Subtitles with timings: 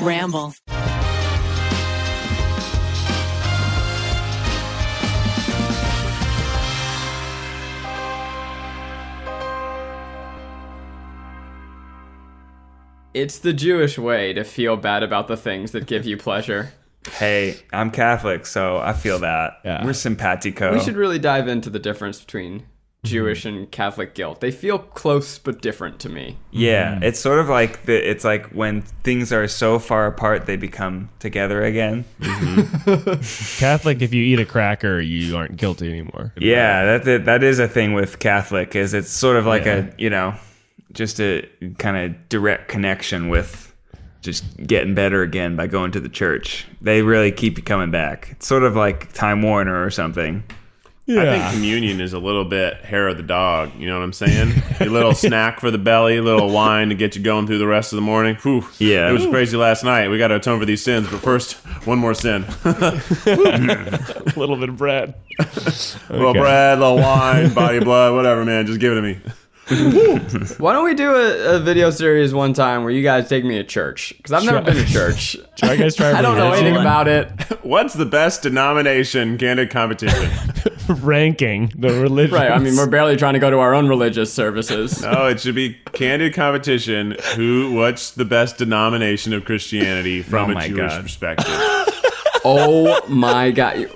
[0.00, 0.54] Ramble.
[13.14, 16.72] It's the Jewish way to feel bad about the things that give you pleasure.
[17.10, 19.58] Hey, I'm Catholic, so I feel that.
[19.64, 19.84] Yeah.
[19.84, 20.72] We're simpatico.
[20.72, 22.64] We should really dive into the difference between
[23.04, 23.56] Jewish mm-hmm.
[23.56, 24.40] and Catholic guilt.
[24.40, 26.38] They feel close but different to me.
[26.52, 27.02] Yeah, mm-hmm.
[27.02, 31.10] it's sort of like the, it's like when things are so far apart they become
[31.18, 32.04] together again.
[32.20, 33.58] Mm-hmm.
[33.58, 36.32] Catholic, if you eat a cracker, you aren't guilty anymore.
[36.36, 39.92] Yeah, that, that that is a thing with Catholic is it's sort of like a,
[39.98, 40.34] you know,
[40.92, 41.48] just a
[41.78, 43.74] kind of direct connection with
[44.20, 46.66] just getting better again by going to the church.
[46.80, 48.28] They really keep you coming back.
[48.30, 50.44] It's sort of like Time Warner or something.
[51.08, 53.72] I think communion is a little bit hair of the dog.
[53.76, 54.52] You know what I'm saying?
[54.80, 57.66] a little snack for the belly, a little wine to get you going through the
[57.66, 58.36] rest of the morning.
[58.36, 58.64] Whew.
[58.78, 59.08] Yeah.
[59.08, 60.08] It was crazy last night.
[60.08, 61.54] We got to atone for these sins, but first,
[61.86, 62.44] one more sin.
[62.64, 63.02] a
[64.36, 65.14] little bit of bread.
[66.08, 68.66] little bread, little wine, body blood, whatever, man.
[68.66, 69.18] Just give it to me.
[69.68, 73.54] Why don't we do a, a video series one time where you guys take me
[73.56, 74.12] to church?
[74.16, 75.36] Because I've never Try- been to church.
[75.56, 76.66] Try guys try I don't know religion.
[76.66, 77.30] anything about it.
[77.64, 80.30] What's the best denomination candid competition?
[81.02, 82.34] ranking the religion.
[82.34, 82.50] Right.
[82.50, 85.02] I mean, we're barely trying to go to our own religious services.
[85.04, 87.16] Oh, it should be candid competition.
[87.36, 87.72] Who?
[87.74, 91.02] What's the best denomination of Christianity from Oh a Jewish God.
[91.02, 91.46] perspective?
[92.44, 93.86] Oh my god.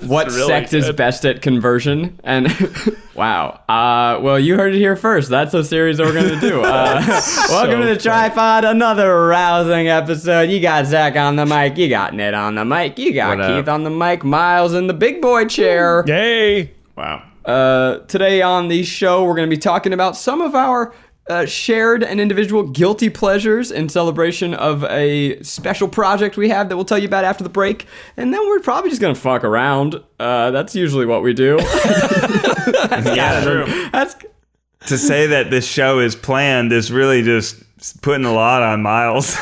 [0.00, 2.18] What really sect is best at conversion?
[2.24, 2.48] And
[3.14, 3.60] wow.
[3.68, 5.30] Uh, well, you heard it here first.
[5.30, 6.62] That's a series that we're going to do.
[6.62, 7.00] Uh,
[7.48, 10.50] welcome to the TryPod, another rousing episode.
[10.50, 11.78] You got Zach on the mic.
[11.78, 12.98] You got Ned on the mic.
[12.98, 13.56] You got What up?
[13.58, 14.24] Keith on the mic.
[14.24, 16.02] Miles in the big boy chair.
[16.06, 16.72] Yay!
[16.96, 17.22] Wow.
[17.44, 20.92] Uh, today on the show, we're going to be talking about some of our
[21.28, 26.76] uh, shared and individual guilty pleasures in celebration of a special project we have that
[26.76, 27.86] we'll tell you about after the break.
[28.16, 30.00] And then we're probably just going to fuck around.
[30.20, 31.58] Uh, that's usually what we do.
[33.16, 34.16] Yeah, that's
[34.86, 37.62] to say that this show is planned is really just
[38.02, 39.36] putting a lot on Miles.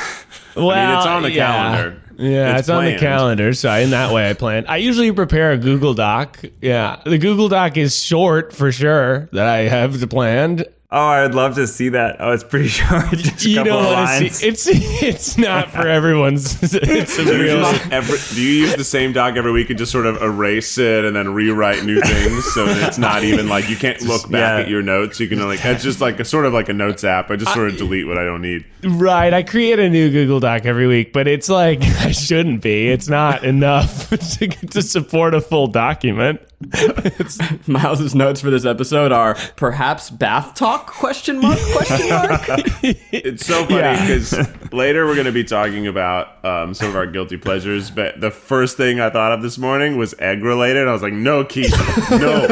[0.57, 1.47] Well, I mean, it's on the yeah.
[1.47, 2.03] calendar.
[2.17, 3.53] Yeah, it's, It's on the calendar.
[3.55, 4.67] So in that way, I plan.
[4.69, 6.43] I usually prepare a Google Doc.
[6.61, 10.67] Yeah, the Google Doc is short for sure that I have planned.
[10.95, 12.17] Oh, I would love to see that.
[12.21, 13.11] Oh, it's pretty short.
[13.11, 14.37] Just a You couple don't of want to lines.
[14.39, 14.47] see.
[14.49, 16.55] It's it's not for everyone's.
[16.75, 17.61] It's a Do you, real.
[17.61, 20.79] just every, do you use the same doc every week and just sort of erase
[20.79, 24.23] it and then rewrite new things so that it's not even like you can't look
[24.31, 24.65] back yeah.
[24.65, 25.19] at your notes?
[25.21, 27.31] You can like it's just like a sort of like a notes app.
[27.31, 28.65] I just sort of delete what I don't need.
[28.85, 32.89] Right, I create a new Google Doc every week, but it's like I shouldn't be.
[32.89, 36.41] It's not enough to, to support a full document.
[37.17, 37.39] It's,
[37.69, 42.43] Miles's notes for this episode are perhaps bath talk question mark question mark.
[43.13, 44.01] It's so funny Yeah.
[44.07, 47.91] because later we're going to be talking about um, some of our guilty pleasures.
[47.91, 50.89] But the first thing I thought of this morning was egg related.
[50.89, 51.73] I was like, no, Keith,
[52.11, 52.47] no,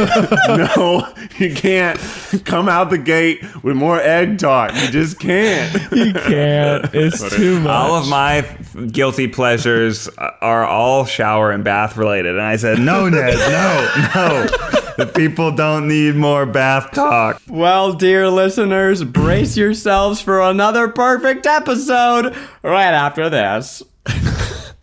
[0.56, 1.98] no, you can't
[2.44, 4.72] come out the gate with more egg talk.
[4.74, 5.72] You just can't.
[5.92, 6.94] you can't.
[6.94, 7.70] It's too much.
[7.70, 8.46] all of my
[8.92, 10.08] guilty pleasures
[10.40, 12.32] are all shower and bath related.
[12.32, 14.46] And I said, no, Ned, no, no.
[14.96, 17.40] The people don't need more bath talk.
[17.48, 23.82] Well, dear listeners, brace yourselves for another perfect episode right after this.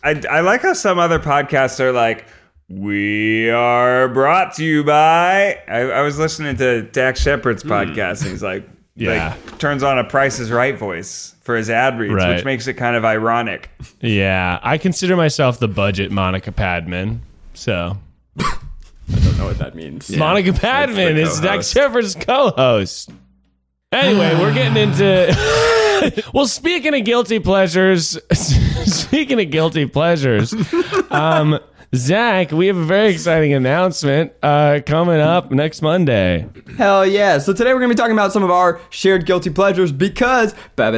[0.03, 2.25] I, I like how some other podcasts are like,
[2.69, 5.59] we are brought to you by.
[5.68, 7.72] I, I was listening to Dax Shepard's hmm.
[7.72, 9.36] podcast, and he's like, Yeah.
[9.36, 12.36] like, turns on a Price is Right voice for his ad reads, Right.
[12.36, 13.69] which makes it kind of ironic.
[14.02, 17.22] Yeah, I consider myself the budget Monica Padman.
[17.56, 17.98] So I don't
[19.40, 20.16] know what that means.
[20.16, 21.70] Monica Padman is Dax.
[21.70, 23.12] Shepard's co-host.
[23.92, 26.24] Anyway, we're getting into.
[26.34, 30.54] well, speaking of guilty pleasures, speaking of guilty pleasures,
[31.10, 31.60] um,
[31.96, 36.48] Zach, we have a very exciting announcement uh, coming up next Monday.
[36.78, 37.40] Hell yeah.
[37.40, 40.54] So today we're going to be talking about some of our shared guilty pleasures because.
[40.78, 40.92] I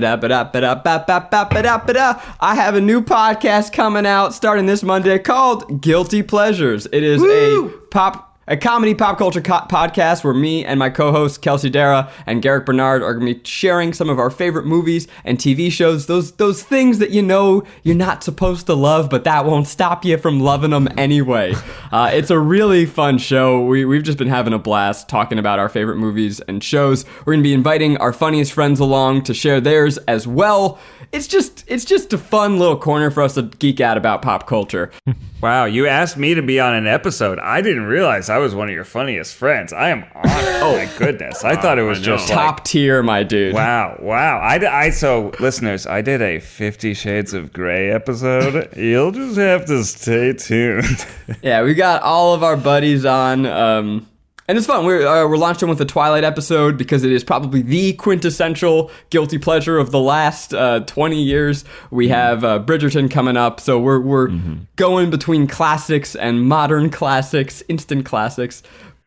[2.55, 6.87] have a new podcast coming out starting this Monday called Guilty Pleasures.
[6.91, 11.37] It is a pop a comedy pop culture co- podcast where me and my co-hosts
[11.37, 15.07] Kelsey Darragh and Garrick Bernard are going to be sharing some of our favorite movies
[15.23, 16.07] and TV shows.
[16.07, 20.03] Those those things that you know you're not supposed to love, but that won't stop
[20.03, 21.55] you from loving them anyway.
[21.91, 23.65] Uh, it's a really fun show.
[23.65, 27.03] We we've just been having a blast talking about our favorite movies and shows.
[27.25, 30.79] We're going to be inviting our funniest friends along to share theirs as well.
[31.11, 34.47] It's just it's just a fun little corner for us to geek out about pop
[34.47, 34.91] culture.
[35.41, 37.39] Wow, you asked me to be on an episode.
[37.39, 39.73] I didn't realize I was one of your funniest friends.
[39.73, 40.55] I am honored.
[40.61, 41.43] oh my goodness!
[41.43, 42.05] I thought it was I know.
[42.17, 43.55] just like Top tier, my dude.
[43.55, 44.37] Wow, wow.
[44.39, 48.75] I, I so listeners, I did a 50 Shades of Grey episode.
[48.77, 50.85] You'll just have to stay tuned.
[51.41, 53.45] Yeah, we got all of our buddies on.
[53.45, 54.07] Um,
[54.51, 54.83] and it's fun.
[54.83, 59.37] We're, uh, we're launching with the Twilight episode because it is probably the quintessential guilty
[59.37, 61.63] pleasure of the last uh, 20 years.
[61.89, 64.27] We have uh, Bridgerton coming up, so we're, we're
[64.75, 68.61] going between classics and modern classics, instant classics.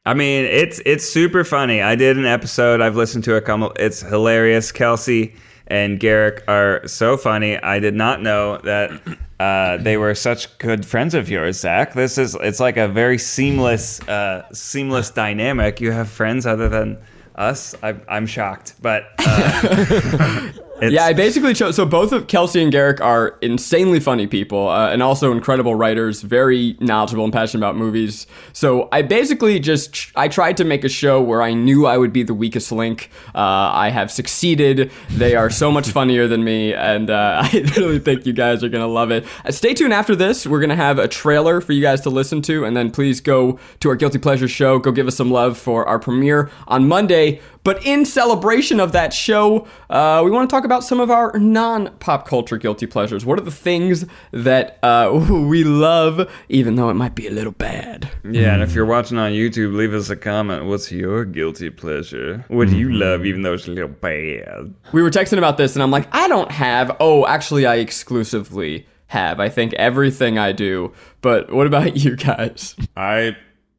[0.06, 1.82] I mean, it's it's super funny.
[1.82, 2.81] I did an episode.
[2.81, 3.70] I've listened to a couple.
[3.76, 4.73] It's hilarious.
[4.73, 5.35] Kelsey
[5.67, 7.58] and Garrick are so funny.
[7.58, 8.99] I did not know that
[9.40, 11.94] uh, they were such good friends of yours, Zach.
[11.94, 15.81] This is it's like a very seamless uh, seamless dynamic.
[15.81, 16.98] You have friends other than
[17.34, 17.75] us.
[17.82, 21.76] I, I'm shocked, but uh, it's, Yeah, I basically chose.
[21.76, 26.23] So both of Kelsey and Garrick are insanely funny people, uh, and also incredible writers,
[26.23, 28.26] very knowledgeable and passionate about movies.
[28.53, 32.12] So I basically just I tried to make a show where I knew I would
[32.12, 33.11] be the weakest link.
[33.35, 34.91] Uh, I have succeeded.
[35.11, 38.69] They are so much funnier than me, and uh, I really think you guys are
[38.69, 39.25] gonna love it.
[39.44, 40.47] Uh, stay tuned after this.
[40.47, 43.59] We're gonna have a trailer for you guys to listen to, and then please go
[43.81, 44.79] to our Guilty Pleasure show.
[44.79, 47.41] Go give us some love for our premiere on Monday.
[47.64, 51.32] But in celebration of that show, uh, we want to talk about some of our
[51.38, 53.25] non pop culture guilty pleasures.
[53.25, 57.52] What are the things that uh, we love, even though it might be a little
[57.52, 58.11] bad?
[58.22, 60.66] Yeah, and if you're watching on YouTube, leave us a comment.
[60.66, 62.44] What's your guilty pleasure?
[62.49, 64.75] What do you love, even though it's a little bad?
[64.93, 66.94] We were texting about this, and I'm like, I don't have.
[67.00, 69.40] Oh, actually, I exclusively have.
[69.40, 70.93] I think everything I do.
[71.22, 72.76] But what about you guys?
[72.94, 73.37] I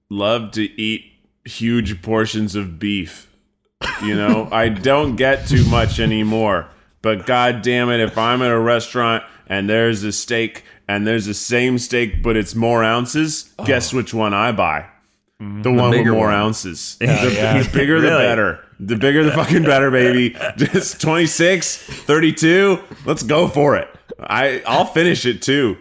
[0.09, 1.03] love to eat
[1.43, 3.31] huge portions of beef.
[4.03, 6.67] You know, I don't get too much anymore.
[7.01, 11.25] But god damn it, if I'm at a restaurant and there's a steak and there's
[11.25, 13.65] the same steak but it's more ounces, oh.
[13.65, 14.87] guess which one I buy?
[15.39, 16.33] The one with more one.
[16.33, 16.95] ounces.
[16.99, 18.63] the, the bigger the better.
[18.79, 20.35] The bigger the fucking better, baby.
[20.57, 22.79] Just 26, 32.
[23.05, 23.89] Let's go for it.
[24.19, 25.77] I I'll finish it too.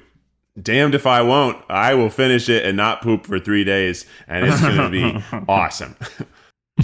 [0.60, 1.58] Damned if I won't.
[1.68, 5.96] I will finish it and not poop for three days, and it's gonna be awesome.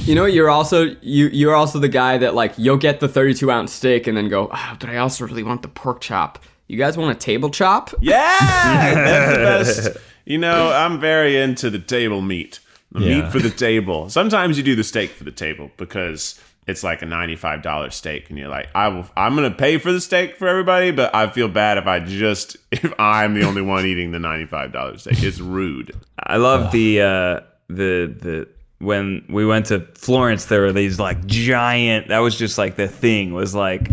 [0.06, 3.50] You know, you're also you you're also the guy that like you'll get the 32
[3.50, 6.38] ounce steak and then go, oh, but I also really want the pork chop.
[6.66, 7.90] You guys want a table chop?
[8.00, 9.96] Yeah, that's the best.
[10.24, 12.60] You know, I'm very into the table meat.
[12.92, 13.22] The Yeah.
[13.22, 14.08] meat for the table.
[14.08, 18.30] Sometimes you do the steak for the table because it's like a ninety-five dollar steak,
[18.30, 19.06] and you're like, I will.
[19.16, 22.56] I'm gonna pay for the steak for everybody, but I feel bad if I just
[22.72, 25.22] if I'm the only one eating the ninety-five dollar steak.
[25.22, 25.92] It's rude.
[26.18, 28.48] I love the uh, the the
[28.80, 32.08] when we went to Florence, there were these like giant.
[32.08, 33.88] That was just like the thing was like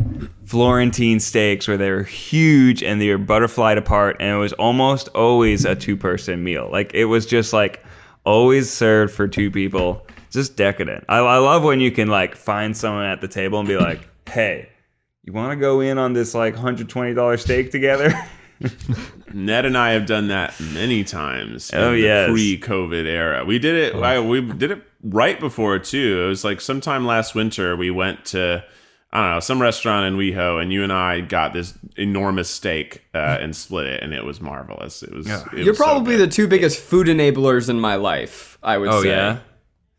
[0.45, 5.10] Florentine steaks where they were huge and they were butterflied apart, and it was almost
[5.10, 6.69] always a two person meal.
[6.72, 7.84] Like it was just like
[8.24, 10.06] always served for two people.
[10.30, 11.04] Just decadent.
[11.10, 14.07] I, I love when you can like find someone at the table and be like,
[14.30, 14.69] "Hey,
[15.24, 18.13] you want to go in on this like hundred twenty dollar steak together?"
[19.33, 21.71] Ned and I have done that many times.
[21.74, 23.45] Oh, yeah, pre-COVID era.
[23.45, 23.95] We did it.
[23.95, 26.24] I, we did it right before too.
[26.24, 27.75] It was like sometime last winter.
[27.75, 28.63] We went to
[29.12, 33.06] I don't know some restaurant in WeHo, and you and I got this enormous steak
[33.13, 35.01] uh, and split it, and it was marvelous.
[35.01, 35.27] It was.
[35.27, 36.30] it You're was probably good.
[36.30, 39.09] the two biggest food enablers in my life, I would oh say.
[39.09, 39.39] yeah.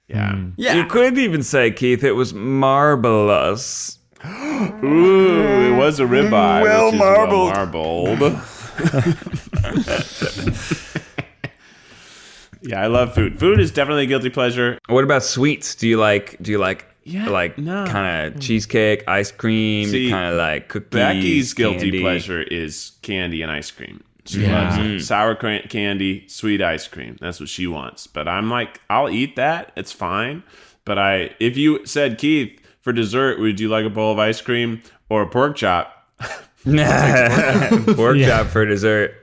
[0.09, 0.45] yeah.
[0.57, 0.75] Yeah.
[0.75, 3.99] You couldn't even say, Keith, it was marvelous.
[4.27, 6.63] Ooh, it was a ribeye.
[6.63, 7.53] Well which marbled.
[7.55, 8.41] Well marbled.
[12.63, 13.39] yeah, I love food.
[13.39, 14.79] Food is definitely a guilty pleasure.
[14.89, 15.75] What about sweets?
[15.75, 16.37] Do you like?
[16.43, 16.87] Do you like?
[17.05, 17.87] Yeah, like no.
[17.87, 20.91] kind of cheesecake, ice cream, kind of like cookies.
[20.91, 22.01] Becky's guilty candy.
[22.01, 24.05] pleasure is candy and ice cream.
[24.27, 24.65] She Yeah.
[24.65, 24.99] loves mm-hmm.
[24.99, 27.17] sour cran- candy, sweet ice cream.
[27.19, 28.07] That's what she wants.
[28.07, 29.73] But I'm like, I'll eat that.
[29.75, 30.43] It's fine.
[30.85, 34.43] But I, if you said Keith for dessert, would you like a bowl of ice
[34.43, 35.95] cream or a pork chop?
[37.97, 38.29] Pork Yeah.
[38.29, 39.15] chop for dessert.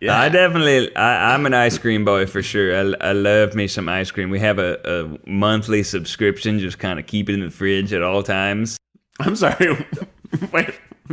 [0.00, 0.18] Yeah.
[0.20, 2.74] I definitely, I, I'm an ice cream boy for sure.
[2.76, 4.28] I, I love me some ice cream.
[4.30, 8.02] We have a, a monthly subscription, just kind of keep it in the fridge at
[8.02, 8.76] all times.
[9.20, 9.86] I'm sorry.
[10.52, 10.70] Wait,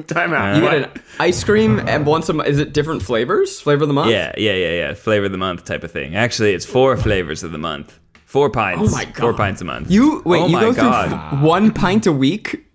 [0.07, 0.57] time out.
[0.57, 0.71] You What?
[0.71, 2.50] get an ice cream and once a month.
[2.50, 3.62] Is it different flavors?
[3.62, 4.12] Flavor of the month?
[4.12, 4.93] Yeah, yeah, yeah, yeah.
[4.93, 6.15] Flavor of the month type of thing.
[6.15, 7.98] Actually, it's four flavors of the month.
[8.25, 8.91] Four pints.
[8.91, 9.15] Oh my God.
[9.17, 9.89] Four pints a month.
[9.89, 10.41] You wait.
[10.41, 11.07] Oh you my go God.
[11.09, 12.65] through f- one pint a week.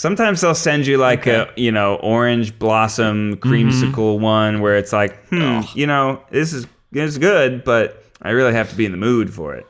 [0.00, 5.22] Sometimes they'll send you like a you know orange blossom creamsicle one where it's like,
[5.28, 8.92] hmm, you know, this is this is good, but I really have to be in
[8.92, 9.66] the mood for it.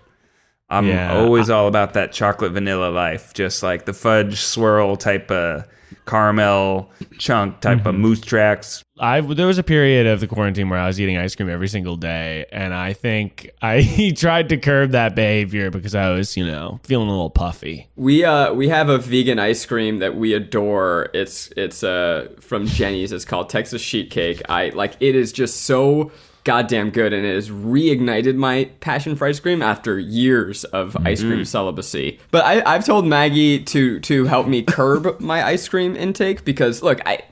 [0.69, 1.13] I'm Yeah.
[1.13, 5.65] always all about that chocolate vanilla life, just like the fudge swirl type of
[6.07, 8.85] caramel chunk type of moose tracks.
[8.99, 11.69] I there was a period of the quarantine where I was eating ice cream every
[11.69, 16.47] single day, and I think I tried to curb that behavior because I was, you
[16.47, 17.89] know, feeling a little puffy.
[17.97, 21.09] We uh we have a vegan ice cream that we adore.
[21.15, 23.13] It's it's uh from Jeni's.
[23.13, 24.43] It's called Texas Sheet Cake.
[24.49, 26.13] I like it is just so
[26.45, 31.21] goddamn good and it has reignited my passion for ice cream after years of ice
[31.21, 31.43] cream mm-hmm.
[31.45, 32.19] celibacy.
[32.31, 36.83] But I, I've told Maggie to to help me curb my ice cream intake because
[36.83, 37.23] look, I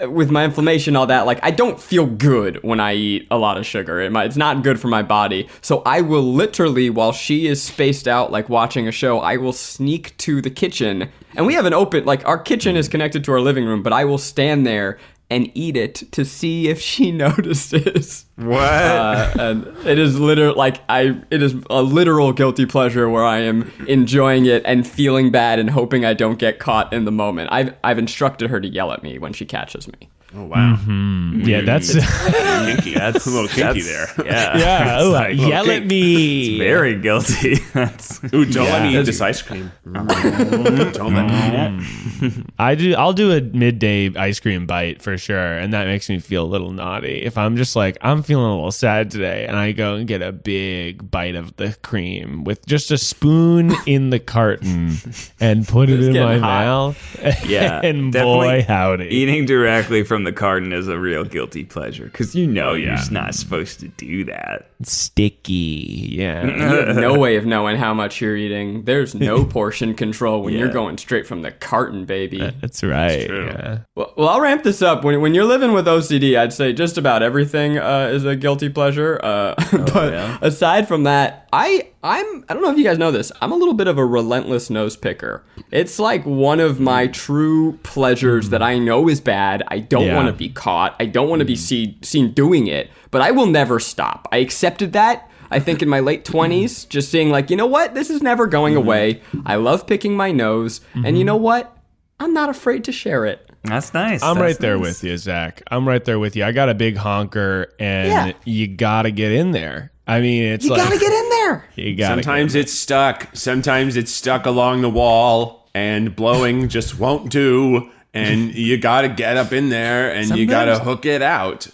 [0.00, 3.56] with my inflammation, all that, like I don't feel good when I eat a lot
[3.56, 4.00] of sugar.
[4.00, 5.48] It might, it's not good for my body.
[5.60, 9.52] So I will literally, while she is spaced out, like watching a show, I will
[9.52, 12.92] sneak to the kitchen, and we have an open, like our kitchen is mm-hmm.
[12.92, 14.98] connected to our living room, but I will stand there
[15.34, 18.26] and eat it to see if she notices.
[18.36, 18.62] What?
[18.62, 23.38] Uh, and it is literal, like I, it is a literal guilty pleasure where I
[23.38, 27.50] am enjoying it and feeling bad and hoping I don't get caught in the moment.
[27.52, 30.08] I've, I've instructed her to yell at me when she catches me.
[30.36, 31.42] Oh wow, mm-hmm.
[31.42, 31.92] Yeah, that's
[32.66, 32.94] kinky.
[32.94, 34.24] That's a little kinky that's- there.
[34.26, 34.56] Yeah.
[34.58, 34.98] yeah.
[35.00, 35.76] Oh, like, yell okay.
[35.76, 36.58] at me.
[36.58, 37.56] Very guilty.
[37.72, 39.70] That's Ooh, don't let me eat this ice cream.
[39.84, 41.72] don't let me eat it.
[41.74, 42.50] Mm.
[42.58, 42.94] I do.
[42.96, 46.46] I'll do a midday ice cream bite for sure, and that makes me feel a
[46.50, 47.22] little naughty.
[47.22, 50.22] If I'm just like I'm feeling a little sad today, and I go and get
[50.22, 54.96] a big bite of the cream with just a spoon in the carton
[55.40, 56.64] and put it in my hot.
[56.64, 61.64] mouth, Yeah, and definitely boy howdy, eating directly from the carton is a real guilty
[61.64, 64.70] pleasure because you know you're just not supposed to do that.
[64.82, 66.08] sticky.
[66.12, 66.44] Yeah.
[66.44, 68.84] You have no way of knowing how much you're eating.
[68.84, 72.38] There's no portion control when you're going straight from the carton, baby.
[72.60, 73.26] That's right.
[73.26, 73.46] true.
[73.46, 73.78] Yeah.
[73.94, 75.04] Well, well, I'll ramp this up.
[75.04, 78.68] When, when you're living with OCD, I'd say just about everything uh, is a guilty
[78.68, 79.20] pleasure.
[79.22, 80.38] Uh, but yeah?
[80.42, 83.32] aside from that, I I'm I don't know if you guys know this.
[83.40, 85.42] I'm a little bit of a relentless nose picker.
[85.70, 89.62] It's like one of my true pleasures that I know is bad.
[89.68, 90.14] I don't Yeah.
[90.14, 90.94] want to be caught.
[91.00, 91.58] I don't want to be mm.
[91.58, 92.90] see, seen doing it.
[93.10, 94.28] But I will never stop.
[94.30, 95.30] I accepted that.
[95.50, 97.94] I think in my late 20s, just seeing like, you know what?
[97.94, 98.84] This is never going mm-hmm.
[98.84, 99.22] away.
[99.46, 100.82] I love picking my nose.
[100.92, 101.26] And you mm-hmm.
[101.26, 101.74] know what?
[102.20, 103.50] I'm not afraid to share it.
[103.64, 104.22] That's nice.
[104.22, 105.62] I'm That's right there with you, Zach.
[105.70, 106.44] I'm right there with you.
[106.44, 108.32] I got a big honker, and Yeah.
[108.44, 109.90] you gotta get in there.
[110.06, 111.68] I mean, it's You like gotta get in there.
[111.76, 112.22] you gotta.
[112.22, 113.28] Sometimes it's stuck.
[113.34, 117.90] Sometimes it's stuck along the wall, and blowing just won't do.
[118.12, 121.66] And you gotta get up in there, and you gotta Sometimes- hook it out.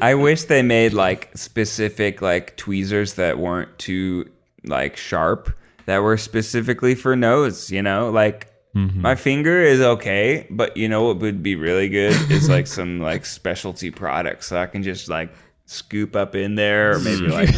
[0.00, 4.30] I wish they made like specific like tweezers that weren't too
[4.64, 5.50] like sharp
[5.86, 8.10] that were specifically for nose, you know?
[8.10, 9.00] Like mm-hmm.
[9.00, 13.00] my finger is okay, but you know what would be really good is like some
[13.00, 15.32] like specialty products so I can just like
[15.68, 17.54] scoop up in there or maybe like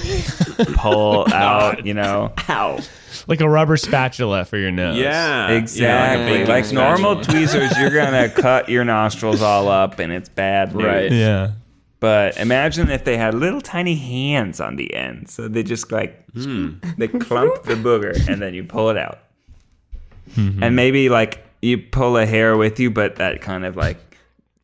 [0.75, 2.33] pull out, you know.
[2.49, 2.81] Ow.
[3.29, 4.97] like a rubber spatula for your nose.
[4.97, 6.33] Yeah, Exactly.
[6.33, 10.75] Yeah, like baking normal tweezers, you're gonna cut your nostrils all up and it's bad
[10.75, 10.85] news.
[10.85, 11.13] Right.
[11.13, 11.53] Yeah.
[12.01, 15.29] But imagine if they had little tiny hands on the end.
[15.29, 16.79] So they just like hmm.
[16.99, 19.19] they clump the booger and then you pull it out.
[20.35, 20.63] Mm-hmm.
[20.63, 24.10] And maybe like you pull a hair with you, but that kind of like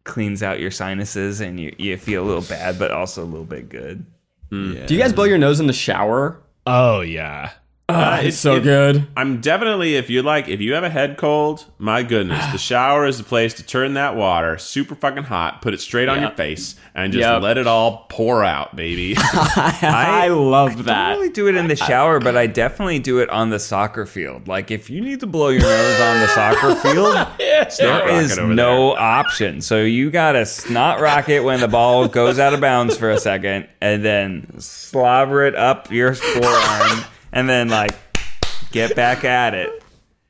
[0.06, 3.44] cleans out your sinuses and you, you feel a little bad, but also a little
[3.44, 4.06] bit good.
[4.50, 4.86] Mm.
[4.86, 6.40] Do you guys blow your nose in the shower?
[6.66, 7.52] Oh yeah.
[7.88, 9.06] Ah, it's so it- good.
[9.16, 13.06] I'm definitely if you like if you have a head cold, my goodness, the shower
[13.06, 16.32] is the place to turn that water super fucking hot, put it straight on your
[16.32, 17.42] face, and just Yep.
[17.42, 19.14] let it all pour out, baby.
[19.20, 20.96] I, love that.
[20.96, 23.60] I don't really do it in the shower, but I definitely do it on the
[23.60, 24.48] soccer field.
[24.48, 28.36] Like if you need to blow your nose on the soccer field, there rocket is
[28.36, 29.60] no option.
[29.60, 33.68] So you gotta snot rocket when the ball goes out of bounds for a second,
[33.80, 37.04] and then slobber it up your forearm,
[37.36, 37.92] and then like
[38.72, 39.82] get back at it.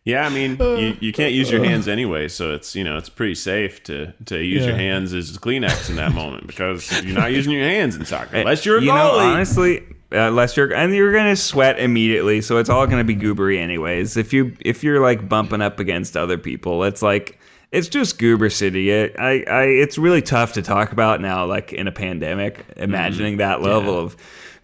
[0.04, 1.64] yeah, I mean, uh, you, you can't use your uh.
[1.64, 5.38] hands anyway, so it's you know it's pretty safe to to use your hands as
[5.38, 8.78] Kleenex in that moment because you're not using your hands in soccer eh, unless you're
[8.78, 9.18] a you goalie.
[9.18, 9.78] know, honestly,
[10.12, 14.16] uh, unless you're and you're gonna sweat immediately, so it's all gonna be goobery anyways.
[14.16, 17.38] If you if you're like bumping up against other people, it's like
[17.72, 18.90] it's just goober city.
[18.90, 22.82] It, I, I, it's really tough to talk about now, like in a pandemic, mm-hmm.
[22.82, 24.16] imagining that level of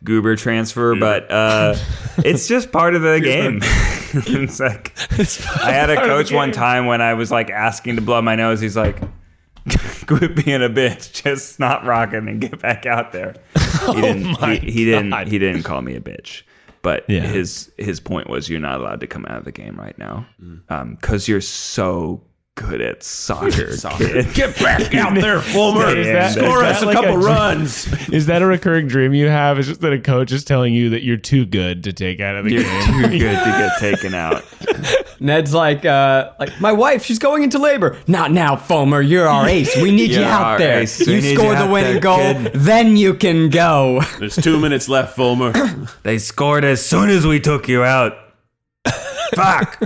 [0.04, 1.74] goober transfer, but uh,
[2.18, 3.60] it's just part of the game.
[3.62, 4.92] it's like
[5.62, 8.60] I had a coach one time when I was like asking to blow my nose.
[8.60, 9.00] He's like,
[10.06, 13.34] "Quit being a bitch, just not rocking and get back out there."
[13.86, 14.40] He didn't.
[14.40, 15.28] my he, he didn't.
[15.28, 16.42] He didn't call me a bitch.
[16.82, 17.20] But Yeah.
[17.20, 20.26] his his point was, you're not allowed to come out of the game right now
[20.90, 22.20] because you're so
[22.54, 23.48] good at soccer,
[23.98, 24.34] kid.
[24.34, 25.96] Get back out there, Fulmer.
[25.96, 27.92] Is that- Score is us a like couple a- runs.
[28.12, 29.58] Is that a recurring dream you have?
[29.58, 32.36] Is just that a coach is telling you that you're too good to take out
[32.36, 32.86] of the You're game?
[32.86, 34.44] too good to get taken out.
[35.18, 37.96] Ned's like, uh, like my wife, she's going into labor.
[38.06, 39.00] Not now, Fulmer.
[39.00, 39.74] You're our ace.
[39.80, 40.80] We need you You're out there.
[40.80, 41.00] ace.
[41.06, 42.52] You need score you the winning there, goal, kid.
[42.54, 44.02] then you can go.
[44.18, 45.52] There's two minutes left, Fulmer.
[46.02, 48.14] They scored as soon as we took you out.
[49.34, 49.80] Fuck.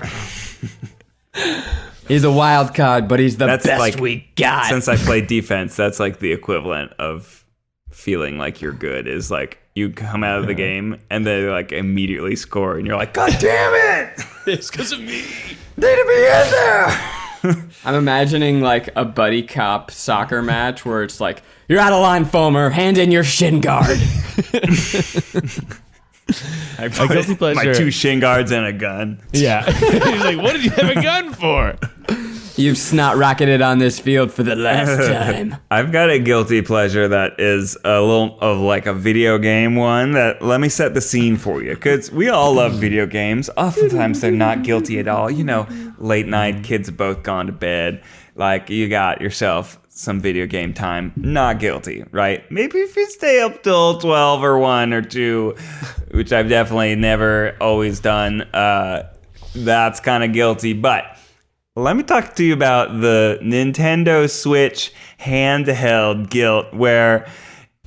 [2.08, 4.66] He's a wild card, but he's the That's best like- we got.
[4.66, 7.44] Since I played defense, that's like the equivalent of
[7.90, 9.06] feeling like you're good.
[9.08, 12.96] Is like you come out of the game and they like immediately score, and you're
[12.96, 14.25] like, God damn it!
[14.46, 15.22] it's because of me.
[15.78, 17.12] Need to be in there.
[17.84, 22.25] I'm imagining like a buddy cop soccer match where it's like, you're out of line,
[22.25, 22.70] Fulmer.
[22.70, 23.98] Hand in your shin guard.
[26.78, 29.21] I A guilty put My two shin guards and a gun.
[29.33, 29.64] Yeah.
[29.71, 31.78] He's like, what did you have a gun for?
[32.59, 35.56] You've snot rocketed on this field for the last time.
[35.71, 40.12] I've got a guilty pleasure that is a little of like a video game one
[40.12, 43.50] that let me set the scene for you because we all love video games.
[43.59, 45.30] Oftentimes they're not guilty at all.
[45.30, 45.66] You know,
[45.99, 48.02] late night, kids have both gone to bed.
[48.35, 52.48] Like you got yourself some video game time, not guilty, right?
[52.52, 55.56] Maybe if you stay up till 12 or 1 or 2,
[56.10, 59.10] which I've definitely never always done, uh,
[59.54, 60.74] that's kind of guilty.
[60.74, 61.16] But
[61.76, 67.26] let me talk to you about the Nintendo Switch handheld guilt where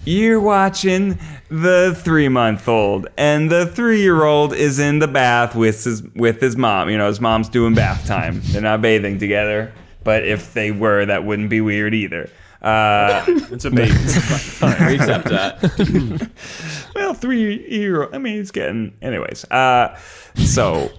[0.03, 5.53] you're watching the three month old and the three year old is in the bath
[5.53, 6.89] with his with his mom.
[6.89, 8.41] You know, his mom's doing bath time.
[8.45, 9.71] They're not bathing together.
[10.03, 12.29] But if they were, that wouldn't be weird either.
[12.62, 13.91] Uh, It's a baby.
[13.94, 16.29] we accept that.
[16.96, 18.13] well, three year old.
[18.13, 18.96] I mean, he's getting.
[19.01, 19.98] Anyways, uh,
[20.36, 20.91] so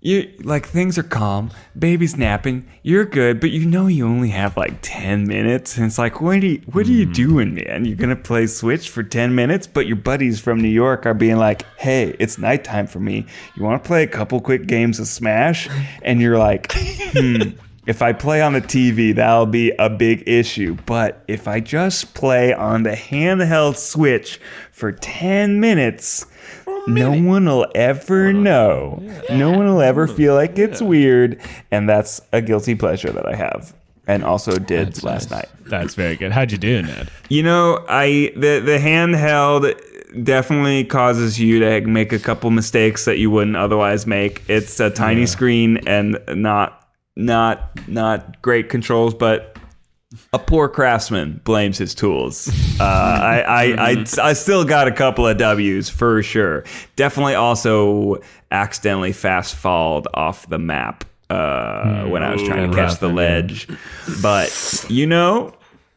[0.00, 4.56] you like things are calm, baby's napping, you're good, but you know you only have
[4.56, 7.84] like ten minutes, and it's like, what are you, what are you doing, man?
[7.84, 11.36] You're gonna play Switch for ten minutes, but your buddies from New York are being
[11.36, 13.26] like, hey, it's nighttime for me.
[13.54, 15.68] You want to play a couple quick games of Smash?
[16.02, 17.50] And you're like, hmm.
[17.84, 20.76] If I play on the TV, that'll be a big issue.
[20.86, 26.26] But if I just play on the handheld Switch for 10 minutes,
[26.86, 29.02] no one will ever know.
[29.30, 31.40] No one will ever feel like it's weird.
[31.72, 33.74] And that's a guilty pleasure that I have.
[34.06, 35.48] And also did last night.
[35.66, 36.30] That's very good.
[36.30, 37.08] How'd you do, Ned?
[37.28, 39.80] You know, I the the handheld
[40.24, 44.42] definitely causes you to make a couple mistakes that you wouldn't otherwise make.
[44.48, 46.81] It's a tiny screen and not
[47.16, 49.56] not not great controls, but
[50.32, 52.48] a poor craftsman blames his tools.
[52.80, 56.64] Uh, I, I, I I still got a couple of W's for sure.
[56.96, 58.20] Definitely also
[58.50, 63.68] accidentally fast falled off the map uh, when I was trying to catch the ledge.
[64.20, 65.54] But you know,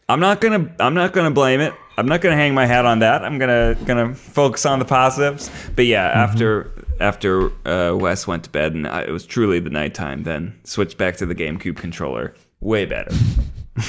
[0.08, 1.74] I'm not gonna I'm not gonna blame it.
[1.98, 3.24] I'm not gonna hang my hat on that.
[3.24, 5.50] I'm gonna gonna focus on the positives.
[5.76, 9.70] But yeah, after after uh, Wes went to bed and I, it was truly the
[9.70, 12.34] nighttime, then switched back to the GameCube controller.
[12.60, 13.12] Way better.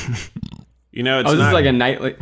[0.93, 2.17] You know, it's Oh, this not is like a nightly.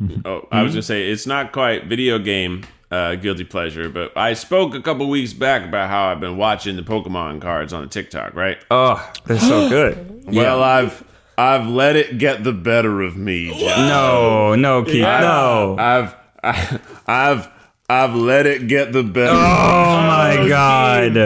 [0.24, 4.32] Oh, I was gonna say it's not quite video game uh, guilty pleasure, but I
[4.34, 7.88] spoke a couple weeks back about how I've been watching the Pokemon cards on the
[7.88, 8.56] TikTok, right?
[8.70, 10.24] Oh, they're so good.
[10.32, 11.04] Well, I've
[11.36, 13.50] I've let it get the better of me.
[13.50, 13.88] John.
[13.88, 15.76] No, no, Keith, no.
[15.78, 17.48] I've I, I've
[17.90, 19.32] I've let it get the better.
[19.32, 21.16] Oh my god.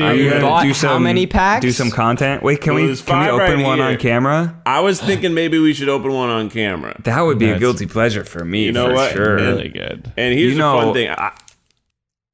[0.00, 1.62] Are you gonna bought do how some, many packs?
[1.62, 2.42] Do some content.
[2.42, 4.60] Wait, can Well, we can we open right one on camera?
[4.66, 7.00] I was thinking maybe we should open one on camera.
[7.04, 8.64] That would be a guilty pleasure for me.
[8.64, 9.12] You know for what?
[9.12, 9.34] Sure.
[9.36, 10.10] Really good.
[10.16, 11.10] And here's You the know- fun thing.
[11.10, 11.32] I,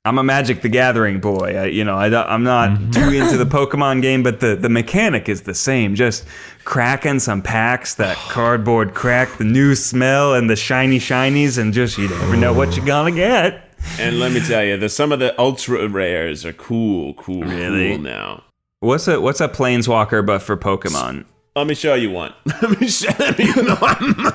[0.05, 1.57] I'm a Magic the Gathering boy.
[1.59, 2.91] I, you know, I, I'm not Mm-hmm.
[2.93, 5.97] too into the Pokemon game, but the, the mechanic is the same.
[5.97, 6.25] Just
[6.65, 11.99] cracking some packs, that cardboard crack, the new smell, and the shiny shinies, and just
[11.99, 13.66] you never know what you're gonna get.
[13.99, 17.91] And let me tell you, the some of the ultra rares are cool, cool, Really?
[17.91, 18.45] cool now.
[18.81, 21.25] What's a what's a Planeswalker but for Pokemon?
[21.55, 22.35] Let me show you one.
[22.63, 24.15] Let me show you one.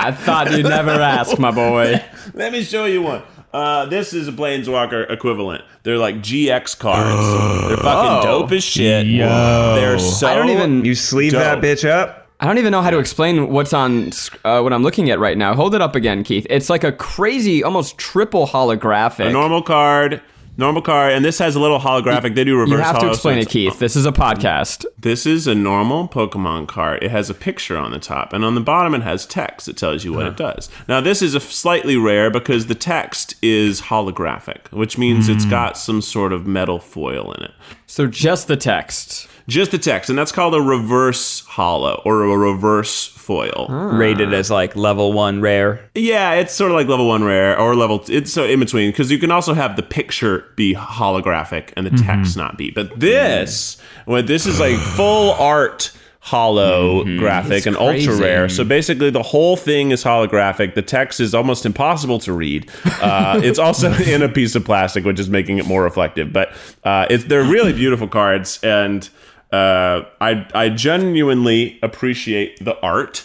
[0.00, 2.02] I thought you'd never ask, my boy.
[2.32, 3.22] Let me show you one.
[3.52, 5.64] Uh, this is a Planeswalker equivalent.
[5.82, 7.68] They're like GX cards.
[7.68, 9.06] They're fucking dope as shit.
[9.06, 9.74] Yo.
[9.74, 10.26] They're so.
[10.28, 10.84] I don't even.
[10.84, 12.27] You sleeve that bitch up.
[12.40, 14.12] I don't even know how to explain what's on
[14.44, 15.54] uh, what I'm looking at right now.
[15.54, 16.46] Hold it up again, Keith.
[16.48, 19.26] It's like a crazy, almost triple holographic.
[19.26, 20.22] a normal card,
[20.56, 22.36] normal card, and this has a little holographic.
[22.36, 22.78] They do reverse.
[22.78, 23.80] you have to explain so it, Keith.
[23.80, 24.86] This is a podcast.
[24.96, 27.02] This is a normal Pokemon card.
[27.02, 29.76] It has a picture on the top, and on the bottom it has text that
[29.76, 30.70] tells you what it does.
[30.88, 35.76] Now, this is a slightly rare because the text is holographic, which means it's got
[35.76, 37.52] some sort of metal foil in it.
[37.86, 39.28] So just the text.
[39.48, 43.66] Just the text, and that's called a reverse holo or a reverse foil.
[43.68, 45.88] Rated as like level one rare.
[45.94, 48.04] Yeah, it's sort of like level one rare or level.
[48.08, 51.90] It's so in between because you can also have the picture be holographic and the
[51.90, 52.70] text not be.
[52.70, 58.48] But this, well, this is like full art hollow graphic and ultra rare.
[58.50, 60.74] So basically, the whole thing is holographic.
[60.74, 62.70] The text is almost impossible to read.
[62.98, 66.32] Uh, it's also in a piece of plastic, which is making it more reflective.
[66.32, 69.08] But uh, it's they're really beautiful cards, and
[69.52, 73.24] uh, I I genuinely appreciate the art.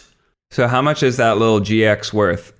[0.51, 2.53] So how much is that little GX worth?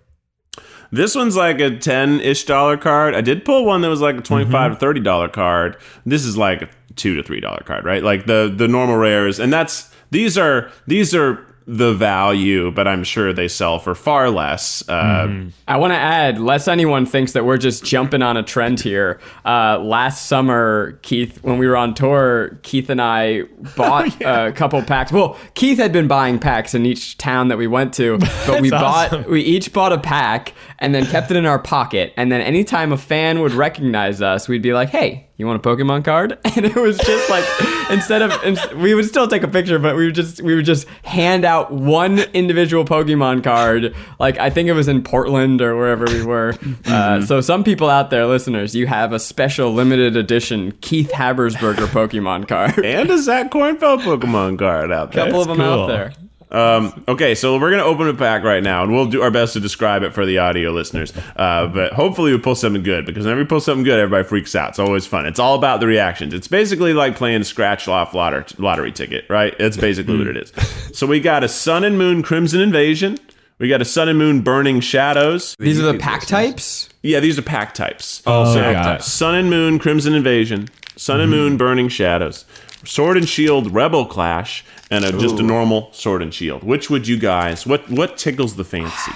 [0.92, 3.16] This one's like a 10 ish dollar card.
[3.16, 5.78] I did pull one that was like a 25 to 30 dollar card.
[6.06, 8.04] This is like a 2 to 3 dollar card, right?
[8.04, 13.04] Like the the normal rares and that's these are these are the value, but I'm
[13.04, 14.88] sure they sell for far less.
[14.88, 18.80] Uh, I want to add, lest anyone thinks that we're just jumping on a trend
[18.80, 19.20] here.
[19.46, 23.44] Uh, last summer, Keith, when we were on tour, Keith and I
[23.78, 25.12] bought a couple packs.
[25.12, 28.70] Well, Keith had been buying packs in each town that we went to, but we
[28.70, 32.14] bought we each bought a pack and then kept it in our pocket.
[32.18, 35.68] And then anytime a fan would recognize us, we'd be like, "Hey, you want a
[35.68, 37.46] Pokemon card?" And it was just like
[37.90, 40.88] instead of we would still take a picture, but we would just we would just
[41.04, 43.96] hand out one individual Pokemon card.
[44.20, 46.54] Like I think it was in Portland or wherever we were.
[46.86, 51.88] Uh, so some people out there, listeners, you have a special limited edition Keith Habersberger
[51.88, 52.86] Pokemon card.
[52.86, 55.24] and a Zach Kornfeld Pokemon card out there.
[55.24, 55.66] A couple of them cool.
[55.66, 56.14] out there.
[56.54, 59.54] Um, okay, so we're gonna open a pack right now, and we'll do our best
[59.54, 61.12] to describe it for the audio listeners.
[61.36, 64.56] Uh, but hopefully, we pull something good because whenever we pull something good, everybody freaks
[64.56, 64.70] out.
[64.70, 65.26] It's always fun.
[65.26, 66.34] It's all about the reactions.
[66.34, 69.56] It's basically like playing scratch off lottery, lottery ticket, right?
[69.58, 70.54] That's basically what it is.
[70.94, 73.18] So we got a Sun and Moon Crimson Invasion.
[73.58, 75.56] We got a Sun and Moon Burning Shadows.
[75.58, 76.88] These are the pack types.
[77.02, 78.22] Yeah, these are pack types.
[78.28, 79.04] Oh, So, got it.
[79.04, 82.46] Sun and Moon, Crimson Invasion, Sun and Moon, Burning Shadows,
[82.84, 86.64] Sword and Shield, Rebel Clash, and a, just a normal Sword and Shield.
[86.64, 87.66] Which would you guys?
[87.66, 89.12] What what tickles the fancy?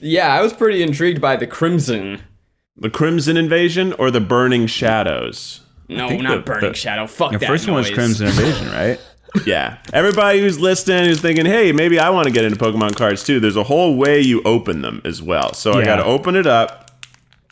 [0.00, 2.20] Yeah, I was pretty intrigued by the Crimson.
[2.76, 5.60] The Crimson Invasion or the Burning Shadows?
[5.88, 7.06] No, not the- Burning the- Shadow.
[7.06, 7.90] Fuck The that first one was.
[7.90, 8.98] Crimson Invasion, right?
[9.46, 9.78] Yeah.
[9.94, 13.40] Everybody who's listening who's thinking, hey, maybe I want to get into Pokemon cards too.
[13.40, 15.54] There's a whole way you open them as well.
[15.54, 16.90] So I got to open it up.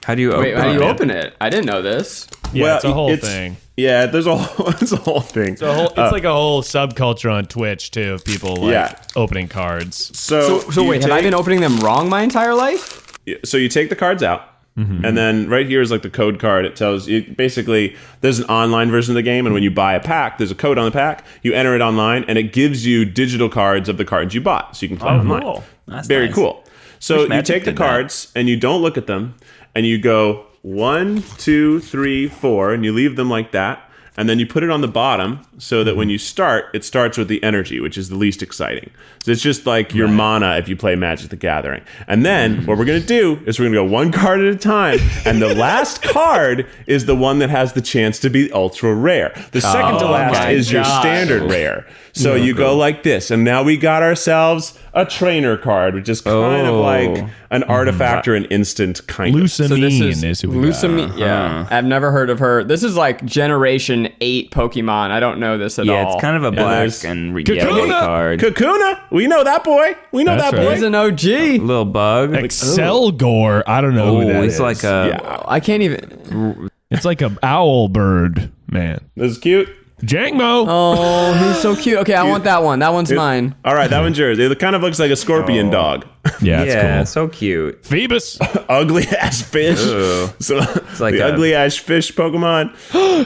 [0.04, 0.90] How do you open Wait, how do you it?
[0.90, 1.34] ope it?
[1.40, 2.26] I didn't know this.
[2.52, 3.56] Yeah, Well, it's a whole it's- thing.
[3.76, 5.54] Yeah, there's a whole, it's a whole thing.
[5.54, 8.72] It's, a whole, it's uh, like a whole subculture on Twitch too of people like
[8.72, 8.94] Yeah.
[9.16, 10.16] opening cards.
[10.18, 12.98] so, So, so you wait, have I been opening them wrong my entire life?
[13.44, 14.42] so you take the cards out
[14.76, 15.04] mm-hmm.
[15.04, 18.44] and then right here is like the code card it tells you basically there's an
[18.46, 20.84] online version of the game and when you buy a pack there's a code on
[20.84, 24.34] the pack you enter it online and it gives you digital cards of the cards
[24.34, 25.64] you bought so you can play oh, online cool.
[25.86, 26.34] That's very nice.
[26.34, 26.64] cool
[26.98, 27.86] so Wish you Magic take the did that.
[27.88, 29.36] cards and you don't look at them
[29.76, 34.38] and you go one two three four and you leave them like that and then
[34.38, 36.12] you put it on the bottom so that when mm-hmm.
[36.12, 38.90] you start, it starts with the energy, which is the least exciting.
[39.22, 41.82] So it's just like your mana if you play Magic the Gathering.
[42.08, 44.46] And then what we're going to do is we're going to go one card at
[44.46, 44.98] a time.
[45.26, 49.34] And the last card is the one that has the chance to be ultra rare.
[49.52, 51.86] The second to Oh last my is your standard rare.
[52.12, 53.30] So you go like this.
[53.30, 56.80] And now we got ourselves a trainer card, which is kind of Oh.
[56.80, 57.18] like
[57.50, 57.70] an mm-hmm.
[57.70, 59.42] artifact or an instant kind of.
[59.42, 60.74] Lusamine So this is, is, who we got.
[60.74, 61.76] Lucami- Yeah, uh-huh.
[61.76, 62.64] I've never heard of her.
[62.64, 65.10] This is like Generation Eight Pokemon.
[65.10, 66.14] I don't know this at Yeah, all.
[66.14, 67.56] it's kind of a there's black and Kakuna!
[67.56, 68.40] yellow card.
[68.40, 69.94] Kakuna, we know that boy.
[70.12, 70.66] We know That's that right.
[70.66, 70.74] boy.
[70.74, 71.60] He's an OG.
[71.62, 72.32] little bug.
[72.32, 73.62] Excelgor.
[73.66, 74.54] I don't know who that Oh, is.
[74.54, 76.70] it's like a Yeah, I can't even.
[76.90, 79.00] It's like a owl bird, man.
[79.16, 79.68] this is cute.
[80.02, 80.64] Jangmo.
[80.66, 81.98] Oh, he's so cute.
[81.98, 82.78] Okay, I want that one.
[82.78, 83.54] That one's mine.
[83.66, 84.38] All right, that one's yours.
[84.38, 85.72] It kind of looks like a scorpion Oh.
[85.72, 86.06] dog.
[86.40, 87.06] yeah, it's yeah, cool.
[87.06, 87.82] so cute.
[87.82, 88.38] Feebas.
[88.70, 89.78] ugly ass fish.
[89.84, 90.28] Ew.
[90.40, 92.74] So it's like the a- ugly ass fish Pokemon.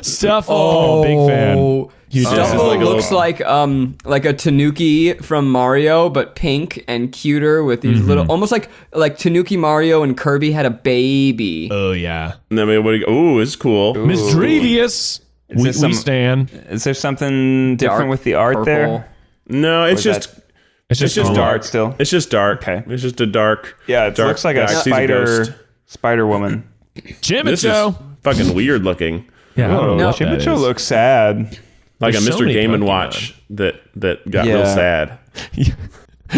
[0.04, 0.46] Stuff.
[0.48, 1.58] Oh, big fan.
[1.58, 1.92] Oh.
[2.14, 2.66] Huge Stufful fan.
[2.68, 7.80] like looks little- like um like a Tanuki from Mario, but pink and cuter with
[7.82, 8.08] these Mm-hmm.
[8.08, 11.68] little, almost like like Tanuki Mario and Kirby had a baby.
[11.70, 12.34] Oh yeah.
[12.50, 13.94] And then we what do you, ooh, it's cool.
[13.94, 15.20] Misdreavus.
[15.48, 16.50] We, this we stand.
[16.70, 18.64] Is there something different Dark with the art purple.
[18.64, 19.08] there?
[19.46, 20.44] No, it's just that-
[20.90, 21.52] It's it's just, just dark.
[21.52, 21.94] art still?
[21.98, 22.62] It's just dark.
[22.66, 22.82] Okay.
[22.92, 23.76] It's just a dark.
[23.86, 24.74] Yeah, it dark looks like a guy.
[24.74, 25.52] Spider ghost.
[25.86, 26.68] spider woman.
[26.94, 27.96] This is Chimecho.
[28.22, 29.26] fucking weird looking.
[29.56, 30.06] Yeah, I No.
[30.06, 31.58] what that Chimecho looks sad.
[32.04, 32.40] Like There's a Mr.
[32.40, 35.18] many Game and Watch that that got real sad.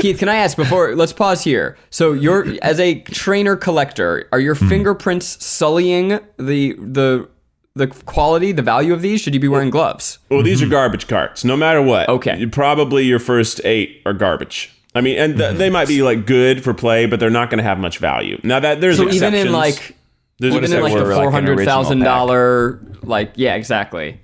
[0.01, 0.95] Keith, can I ask before?
[0.95, 1.77] Let's pause here.
[1.91, 4.69] So, you're as a trainer collector, are your Hmm.
[4.69, 7.29] fingerprints sullying the the
[7.75, 9.21] the quality, the value of these?
[9.21, 10.19] Should you be wearing gloves?
[10.31, 11.45] Well, these are garbage carts.
[11.45, 12.09] No matter what.
[12.09, 12.39] Okay.
[12.39, 14.73] You- Probably your first eight are garbage.
[14.95, 17.59] I mean, and th- they might be like good for play, but they're not going
[17.59, 18.41] to have much value.
[18.43, 19.35] Now that there's So exceptions.
[19.35, 19.95] even in like
[20.39, 24.21] There's even in like were the four hundred thousand original dollar, like yeah, exactly.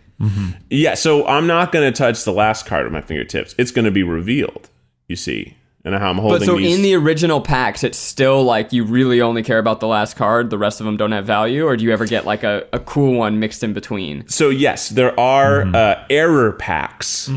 [0.71, 3.55] Yeah, so I'm not going to touch the last card with my fingertips.
[3.59, 4.69] It's going to be revealed.
[5.09, 6.39] You see, and how I'm holding.
[6.39, 6.77] But so these.
[6.77, 10.49] in the original packs, it's still like you really only care about the last card.
[10.51, 12.79] The rest of them don't have value, or do you ever get like a, a
[12.79, 14.27] cool one mixed in between?
[14.29, 15.75] So yes, there are Mm-hmm.
[15.75, 17.29] uh, error packs,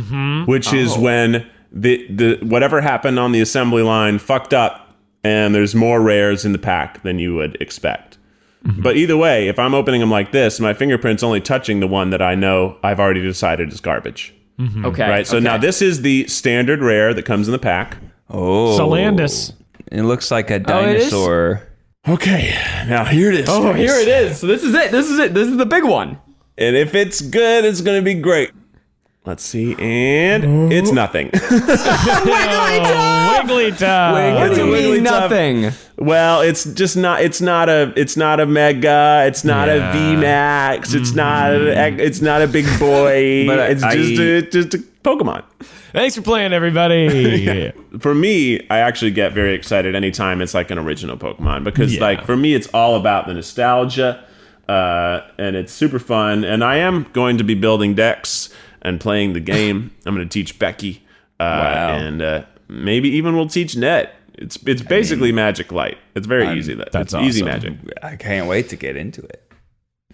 [0.46, 0.78] which Oh.
[0.78, 4.94] is when the the whatever happened on the assembly line fucked up,
[5.24, 8.15] and there's more rares in the pack than you would expect.
[8.66, 8.82] Mm-hmm.
[8.82, 12.10] But either way, if I'm opening them like this, my fingerprint's only touching the one
[12.10, 14.34] that I know I've already decided is garbage.
[14.60, 15.10] Okay.
[15.10, 15.28] Right.
[15.28, 15.44] So okay.
[15.44, 17.98] now this is the standard rare that comes in the pack.
[18.30, 19.54] Oh, Salandit.
[19.92, 20.68] It looks like a it is?
[20.68, 21.68] dinosaur.
[22.08, 22.56] Okay,
[22.88, 23.50] now here it is.
[23.50, 24.40] Oh, here it is.
[24.40, 24.92] So this is it.
[24.92, 25.34] This is it.
[25.34, 26.20] This is the big one.
[26.58, 28.52] And if it's good, it's gonna be great.
[29.26, 31.32] Let's see, and it's nothing.
[32.28, 34.36] Oh, Wigglytuff.
[34.36, 35.72] What It's do a you mean nothing?
[35.98, 37.22] Well, it's just not.
[37.22, 37.94] It's not a.
[37.96, 39.24] It's not a mega.
[39.28, 39.90] It's not Yeah.
[39.90, 40.94] a V Max.
[40.94, 41.52] It's not.
[41.54, 43.46] A, it's not a big boy.
[43.48, 45.44] But I- it's just I- a just a Pokemon.
[45.92, 47.72] Thanks for playing, everybody.
[48.00, 52.02] For me, I actually get very excited anytime it's like an original Pokemon because, Yeah.
[52.02, 54.22] like, for me, it's all about the nostalgia,
[54.68, 56.44] uh, and it's super fun.
[56.44, 58.50] And I am going to be building decks
[58.86, 59.92] and playing the game.
[60.06, 61.04] I'm going to teach Becky,
[61.40, 61.96] uh, Wow.
[61.98, 64.10] and uh, maybe even we'll teach Ned.
[64.38, 65.98] It's it's basically Magic Light.
[66.16, 66.76] It's very easy.
[66.76, 67.74] that's it's easy magic.
[68.04, 69.42] I can't wait to get into it.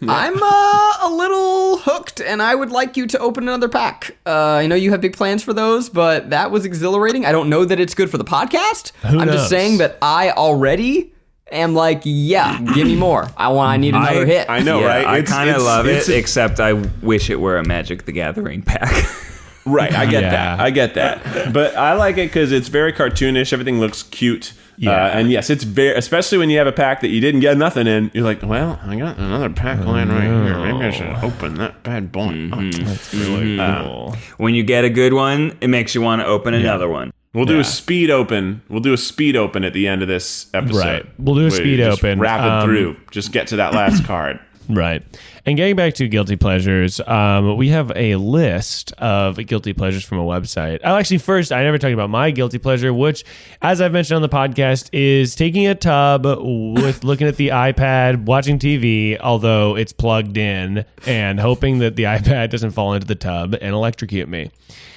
[0.08, 4.16] I'm uh, a little hooked, and I would like you to open another pack.
[4.26, 4.32] Uh,
[4.62, 7.26] I know you have big plans for those, but that was exhilarating.
[7.26, 8.94] I don't know that it's good for the podcast.
[9.04, 9.36] Who I'm knows?
[9.36, 11.14] just saying that I already
[11.52, 13.28] am like, yeah, give me more.
[13.38, 13.70] I want.
[13.72, 14.50] I need another I- hit.
[14.50, 15.06] I know, yeah, right?
[15.06, 18.06] I kind of it's- love it, it's a- except I wish it were a Magic
[18.06, 18.92] the Gathering pack.
[19.64, 20.32] Right, I get Yeah.
[20.32, 20.60] that.
[20.60, 21.54] I get that.
[21.54, 23.54] But I like it because it's very cartoonish.
[23.54, 24.54] Everything looks cute.
[24.76, 24.90] Yeah.
[24.90, 27.56] Uh, and yes, it's very, especially when you have a pack that you didn't get
[27.60, 28.10] nothing in.
[28.16, 30.58] You're like, well, I got another pack line right here.
[30.58, 32.50] Maybe I should open that bad boy.
[32.50, 34.16] That's really cool.
[34.38, 37.14] when you get a good one, it makes you want to open another one.
[37.34, 37.62] We'll do Yeah.
[37.62, 38.62] a speed open.
[38.70, 40.78] We'll do a speed open at the end of this episode.
[40.80, 41.06] Right.
[41.18, 42.20] We'll do a speed open.
[42.20, 42.98] Rapid Um, through.
[43.12, 44.40] Just get to that last card.
[44.70, 45.02] Right.
[45.44, 50.20] And getting back to guilty pleasures, um, we have a list of guilty pleasures from
[50.20, 50.80] a website.
[50.84, 53.24] Oh, actually, first, I never talked about my guilty pleasure, which,
[53.62, 58.26] as I've mentioned on the podcast, is taking a tub with looking at the iPad,
[58.26, 63.16] watching TV, although it's plugged in, and hoping that the iPad doesn't fall into the
[63.16, 64.52] tub and electrocute me.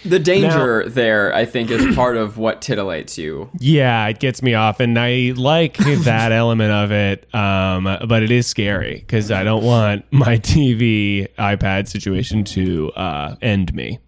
[0.04, 3.48] the danger there, I think, is part of what titillates you.
[3.58, 7.34] Yeah, it gets me off, and I like that element of it.
[7.34, 13.36] Um, but it is scary because I don't want my TV iPad situation to uh,
[13.42, 13.98] end me.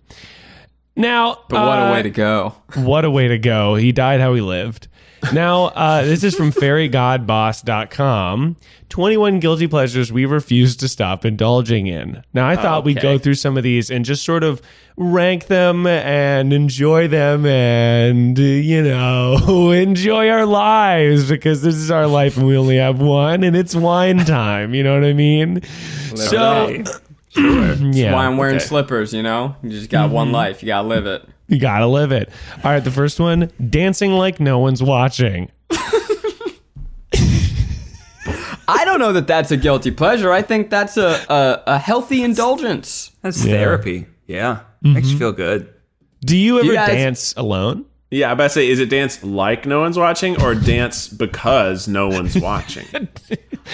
[0.98, 2.54] Now, But what uh, a way to go.
[2.76, 3.74] what a way to go.
[3.74, 4.88] He died how he lived.
[5.33, 8.57] Now, uh, this is from fairygodboss.com.
[8.88, 12.22] 21 guilty pleasures we refuse to stop indulging in.
[12.33, 14.62] Now, I thought we'd go through some of these and just sort of
[14.96, 22.07] rank them and enjoy them and, you know, enjoy our lives because this is our
[22.07, 24.74] life and we only have one and it's wine time.
[24.74, 25.62] You know what I mean?
[26.14, 26.68] So,
[27.37, 28.14] yeah.
[28.14, 28.64] Why I'm wearing okay.
[28.64, 29.57] slippers, you know?
[29.62, 30.14] You just got Mm-hmm.
[30.14, 30.62] one life.
[30.62, 31.29] You gotta live it.
[31.48, 32.28] You gotta live it.
[32.64, 35.50] All right, the first one dancing like no one's watching.
[38.68, 40.32] I don't know that that's a guilty pleasure.
[40.32, 43.12] I think that's a, a, a healthy indulgence.
[43.22, 43.52] That's Yeah.
[43.52, 44.06] therapy.
[44.26, 44.61] Yeah.
[44.82, 45.18] Makes you mm-hmm.
[45.18, 45.72] feel good.
[46.24, 47.85] Do you ever guys- dance alone?
[48.16, 51.87] Yeah, I about to say, is it dance like no one's watching or dance because
[51.87, 52.87] no one's watching?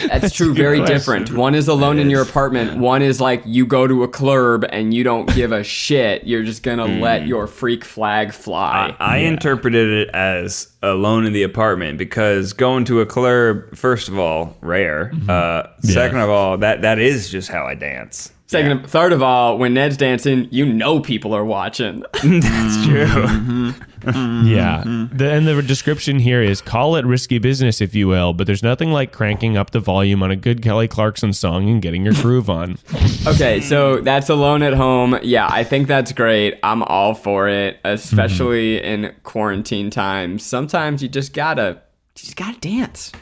[0.08, 0.52] That's true.
[0.54, 0.96] Very question.
[0.96, 1.32] different.
[1.32, 2.78] One is alone in your apartment.
[2.78, 6.24] One is like you go to a club and you don't give a shit.
[6.24, 7.00] You're just gonna Hmm.
[7.00, 8.96] let your freak flag fly.
[8.98, 14.18] I interpreted it as alone in the apartment because going to a club, first of
[14.18, 15.12] all, rare.
[15.28, 18.32] Uh, Second of all, that that is just how I dance.
[18.46, 22.04] Second, third of all, when Ned's dancing, you know people are watching.
[22.22, 23.72] That's true.
[24.04, 24.82] Yeah.
[25.12, 28.62] The, and the description here is call it risky business, if you will, but there's
[28.62, 32.14] nothing like cranking up the volume on a good Kelly Clarkson song and getting your
[32.14, 32.78] groove on.
[33.24, 35.16] Okay, so that's alone at home.
[35.22, 36.58] Yeah, I think that's great.
[36.64, 39.04] I'm all for it, especially Mm-hmm.
[39.04, 40.44] in quarantine times.
[40.44, 41.80] Sometimes you just gotta,
[42.16, 43.12] you just gotta dance.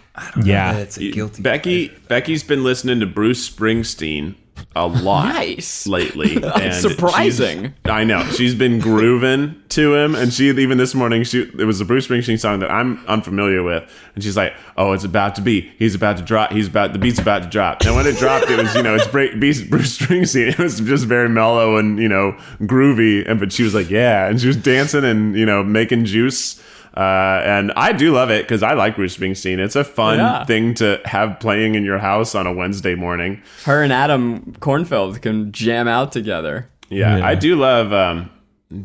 [0.43, 0.73] yeah.
[0.75, 1.43] That's a guilty.
[1.43, 4.35] Becky Becky's been listening to Bruce Springsteen
[4.77, 5.87] a lot Nice.
[5.87, 6.37] lately.
[6.43, 7.73] and surprising.
[7.87, 8.23] I know.
[8.25, 12.07] She's been grooving to him and she even this morning she it was a Bruce
[12.09, 15.71] Springsteen song that I'm unfamiliar with and she's like, "Oh, it's about to be.
[15.79, 16.53] He's about to drop.
[16.53, 18.95] He's about the beat's about to drop." And when it dropped, it was, you know,
[18.95, 20.49] it's Bra- Bruce Bruce Springsteen.
[20.51, 24.29] It was just very mellow and, you know, groovy and but she was like, "Yeah."
[24.29, 26.61] And she was dancing and, you know, making juice
[26.97, 29.59] Uh, and I do love it because I like Bruce Springsteen.
[29.59, 30.45] It's a fun Yeah.
[30.45, 33.41] thing to have playing in your house on a Wednesday morning.
[33.65, 36.69] Her and Adam Cornfield can jam out together.
[36.89, 37.27] Yeah, Yeah.
[37.27, 38.29] I do love um,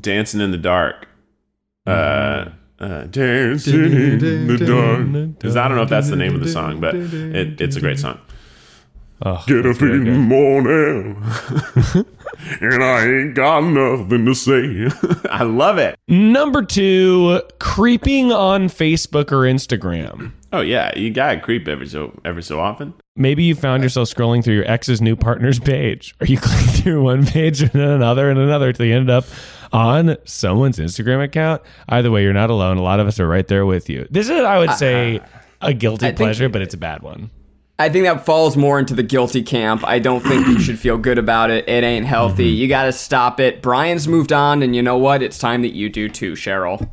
[0.02, 1.08] Dancing in the Dark.
[1.88, 5.40] Uh, uh, dancing in the dark.
[5.40, 7.80] 'Cause I don't know if that's the name of the song, but it, it's a
[7.80, 8.20] great song.
[9.22, 11.16] Oh, Get that's up in the morning,
[12.62, 14.90] and I ain't got nothing to say.
[15.30, 15.96] I love it.
[16.08, 20.32] Number two, creeping on Facebook or Instagram.
[20.54, 22.94] Oh yeah, you gotta creep every so every so often.
[23.18, 27.04] Maybe you found yourself scrolling through your ex's new partner's page, or you click through
[27.04, 29.26] one page and then another and another till you end up
[29.74, 31.62] on someone's Instagram account.
[31.90, 32.78] Either way, you're not alone.
[32.78, 34.08] A lot of us are right there with you.
[34.10, 35.20] This is, I would say,
[35.62, 37.32] a guilty think- pleasure, but it's a bad one.
[37.78, 39.86] I think that falls more into the guilty camp.
[39.86, 41.68] I don't think you should feel good about it.
[41.68, 42.50] It ain't healthy.
[42.50, 42.62] Mm-hmm.
[42.62, 43.62] You got to stop it.
[43.62, 45.22] Brian's moved on, and you know what?
[45.22, 46.90] It's time that you do too, Cheryl.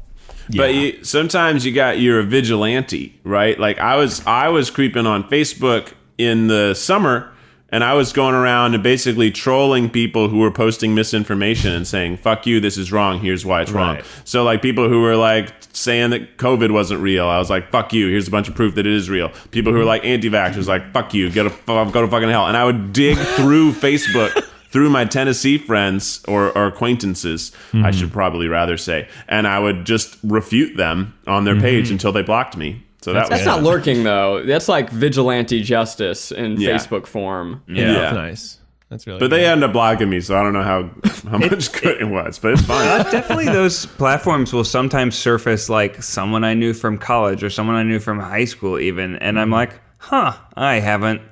[0.56, 3.58] But you, sometimes you got you're a vigilante, right?
[3.58, 7.32] Like I was I was creeping on Facebook in the summer
[7.72, 12.18] and I was going around and basically trolling people who were posting misinformation and saying,
[12.18, 13.18] "Fuck you, this is wrong.
[13.18, 17.26] Here's why it's wrong." So like people who were like saying that COVID wasn't real,
[17.26, 18.08] I was like, "Fuck you.
[18.08, 20.92] Here's a bunch of proof that it is real." People who were like anti-vaxxers, like,
[20.92, 21.30] "Fuck you.
[21.30, 25.58] Go to go to fucking hell." And I would dig through Facebook through my Tennessee
[25.58, 27.90] friends or, or acquaintances, I hmm.
[27.90, 31.94] should probably rather say, and I would just refute them on their page mm-hmm.
[31.94, 32.82] until they blocked me.
[33.02, 34.42] So that That's was not lurking though.
[34.44, 36.70] That's like vigilante justice in Yeah.
[36.70, 37.62] Facebook form.
[37.66, 37.92] Yeah, Yeah.
[37.94, 38.58] that's nice.
[38.90, 39.40] That's really But good.
[39.40, 40.90] they ended up blocking me, so I don't know how
[41.30, 42.86] how much good it was, but it's fine.
[42.86, 47.74] Uh, definitely those platforms will sometimes surface like someone I knew from college or someone
[47.76, 51.22] I knew from high school even and I'm like, "Huh, I haven't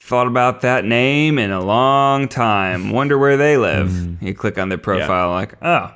[0.00, 2.90] thought about that name in a long time.
[2.90, 5.90] Wonder where they live." You click on their profile like, "Oh,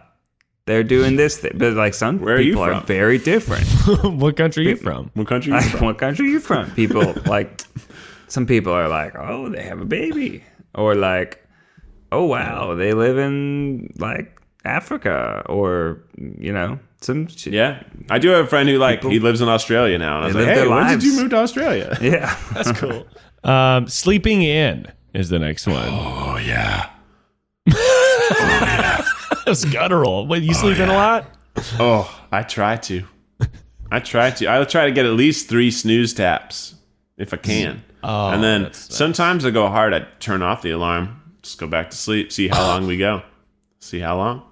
[0.66, 3.66] they're doing this thing." But like some Where are you people are very different.
[4.04, 5.10] what country are you from?
[5.14, 5.52] what country?
[5.52, 5.86] Are you like, from?
[5.86, 6.70] what country are you from?
[6.72, 7.62] People like
[8.28, 10.42] some people are like, "Oh, they have a baby."
[10.74, 11.46] Or like,
[12.10, 17.52] "Oh, wow, they live in like Africa or, you know, some shit.
[17.52, 20.26] Yeah, I do have a friend who like he lives in Australia now, and I
[20.28, 22.36] was They like, live "Hey, their when did you move to Australia?" Yeah.
[22.54, 23.06] That's cool.
[23.44, 25.88] Um, sleeping in is the next one.
[25.90, 26.88] Oh yeah.
[29.52, 30.26] That's guttural.
[30.26, 31.36] Wait, you sleep in a oh, lot?
[31.78, 33.04] Oh, I try to.
[33.90, 34.46] I try to.
[34.50, 36.74] I try to get at least three snooze taps
[37.18, 37.84] if I can.
[38.02, 38.96] Oh, and then that's nice.
[38.96, 39.92] sometimes I go hard.
[39.92, 43.20] I turn off the alarm, just go back to sleep, see how long we go.
[43.80, 44.42] See how long?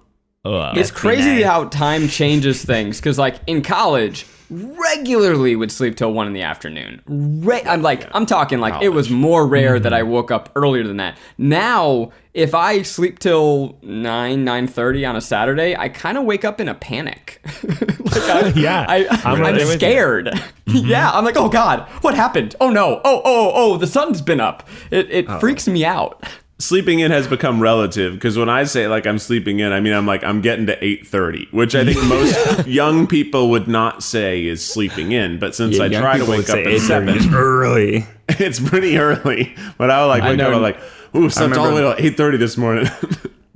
[0.44, 0.76] Ugh.
[0.76, 3.00] It's crazy how time changes things.
[3.00, 7.00] Because like in college, regularly would sleep till one in the afternoon.
[7.06, 10.10] Re- I'm like, I'm talking like it was more rare that I mm-hmm.
[10.10, 11.16] woke up earlier than that.
[11.38, 16.44] Now, if I sleep till nine nine thirty on a Saturday, I kind of wake
[16.44, 17.40] up in a panic.
[17.64, 19.78] like I, Yeah, I, I'm I'm, right there with you.
[19.78, 20.26] scared.
[20.26, 20.76] Mm-hmm.
[20.88, 22.56] yeah, I'm like, oh god, what happened?
[22.60, 24.68] Oh no, oh oh oh, the sun's been up.
[24.90, 25.38] It it oh.
[25.38, 26.24] freaks me out.
[26.60, 29.92] Sleeping in has become relative because when I say like I'm sleeping in, I mean
[29.94, 34.02] I'm like I'm getting to eight thirty, which I think most young people would not
[34.02, 35.38] say is sleeping in.
[35.38, 38.06] But since I try to wake up at seven, is early.
[38.28, 39.54] it's pretty early.
[39.78, 40.52] But I would like wake know.
[40.52, 40.78] up like,
[41.16, 42.86] ooh, slept all the way remember- till eight thirty this morning.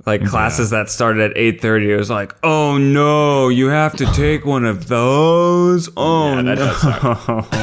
[0.07, 4.45] Like classes that started at 8:30 it was like, "Oh no, you have to take
[4.45, 6.55] one of those." Oh Yeah, that no.
[6.57, 7.53] does suck.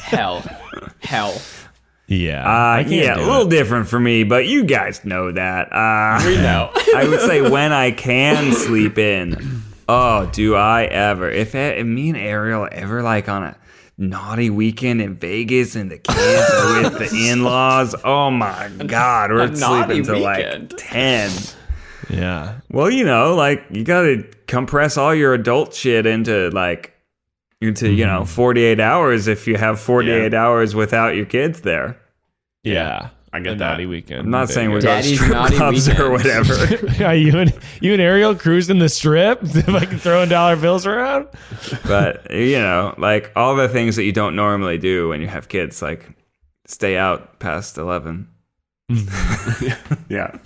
[0.00, 0.42] Hell,
[1.00, 1.40] hell.
[2.16, 2.42] Yeah.
[2.44, 3.50] Uh, I yeah, a little it.
[3.50, 5.72] different for me, but you guys know that.
[5.72, 6.70] Uh, We know.
[6.94, 9.62] I would say when I can sleep in.
[9.88, 11.30] Oh, do I ever?
[11.30, 13.56] If, if me and Ariel ever like on a
[13.98, 19.54] naughty weekend in Vegas and the kids are with the in-laws, oh my god, we're
[19.54, 20.72] sleeping till weekend.
[20.72, 21.30] like ten.
[22.08, 22.60] yeah.
[22.70, 26.92] Well, you know, like you gotta compress all your adult shit into like
[27.60, 31.98] into you know 48 hours if you have 48 hours without your kids there.
[32.64, 33.08] Yeah.
[33.34, 33.70] I get that.
[33.70, 34.20] naughty weekend.
[34.20, 36.48] I'm not saying we're going to Daddy's strip naughty clubs or weekends.
[36.50, 36.86] whatever.
[37.00, 41.28] Yeah, you and you and Ariel cruising the strip, like throwing dollar bills around.
[41.86, 45.48] but you know, like all the things that you don't normally do when you have
[45.48, 46.06] kids, like
[46.66, 48.28] stay out past eleven.
[48.90, 49.76] yeah.
[50.08, 50.36] Yeah,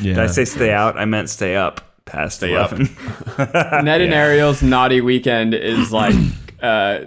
[0.00, 0.96] Did I say stay out?
[0.96, 2.72] I meant stay up past Stay up.
[2.72, 3.84] eleven.
[3.84, 6.14] Ned and Ariel's naughty weekend is like
[6.62, 7.04] uh,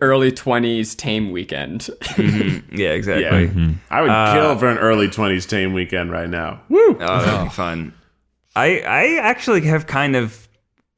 [0.00, 1.88] early twenties tame weekend.
[2.18, 3.46] yeah, exactly.
[3.46, 3.70] Yeah.
[3.90, 6.60] I would Uh, kill for an early twenties tame weekend right now.
[6.68, 6.96] Woo!
[7.00, 7.94] Oh, that'd be fun.
[8.56, 10.48] I I actually have kind of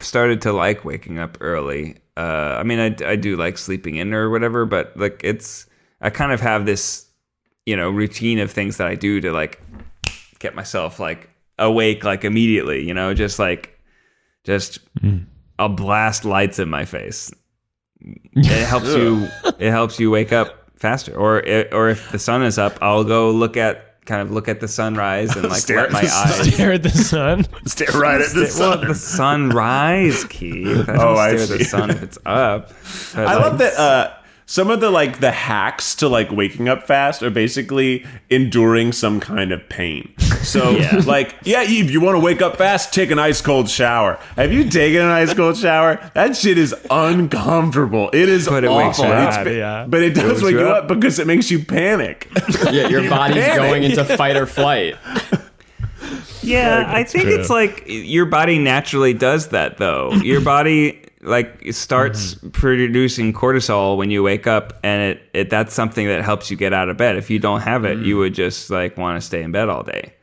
[0.00, 1.96] started to like waking up early.
[2.16, 5.66] Uh, I mean, I I do like sleeping in or whatever, but like it's
[6.00, 7.06] I kind of have this
[7.66, 9.60] you know routine of things that I do to like
[10.38, 12.82] get myself like awake like immediately.
[12.86, 13.78] You know, just like
[14.44, 14.78] just
[15.58, 17.30] I'll blast lights in my face
[18.34, 19.28] it helps you.
[19.58, 21.14] It helps you wake up faster.
[21.14, 21.42] Or
[21.72, 24.66] or if the sun is up, I'll go look at kind of look at the
[24.68, 26.54] sunrise and like Stare let at my the eyes.
[26.54, 27.46] Stare at the sun.
[27.66, 28.88] Stare right at the Well, sun.
[28.88, 30.88] the sunrise, Keith.
[30.88, 32.70] I Oh, I stare at the sun if it's up.
[33.14, 34.14] I like, love that uh,
[34.50, 39.20] some of the like the hacks to like waking up fast are basically enduring some
[39.20, 40.12] kind of pain.
[40.40, 40.70] So
[41.04, 44.18] like yeah, if you want to wake up fast, take an ice cold shower.
[44.36, 46.00] Have you taken an ice cold shower?
[46.14, 48.08] That shit is uncomfortable.
[48.14, 49.04] It is But it wakes awful.
[49.14, 49.44] you It's up.
[49.44, 49.86] ba- Yeah.
[49.86, 50.84] But it does wakes wake you you up.
[50.84, 52.26] up because it makes you panic.
[52.72, 53.56] Yeah, your body's panic.
[53.58, 54.96] going into fight or flight.
[56.42, 57.38] Yeah, I think true.
[57.38, 60.12] it's like your body naturally does that though.
[60.12, 62.50] Your body like it starts mm-hmm.
[62.50, 66.72] producing cortisol when you wake up and it, it that's something that helps you get
[66.72, 67.16] out of bed.
[67.16, 68.18] If you don't have it, you mm.
[68.20, 70.14] would just like want to stay in bed all day.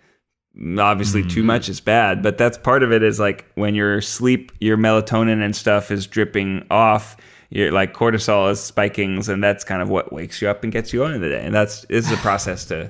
[0.80, 1.48] Obviously too mm-hmm.
[1.48, 5.44] much is bad, but that's part of it is like when your sleep, your melatonin
[5.44, 7.16] and stuff is dripping off,
[7.52, 10.94] your like cortisol is spiking and that's kind of what wakes you up and gets
[10.94, 11.46] you on in the day.
[11.46, 12.90] And that's is a process to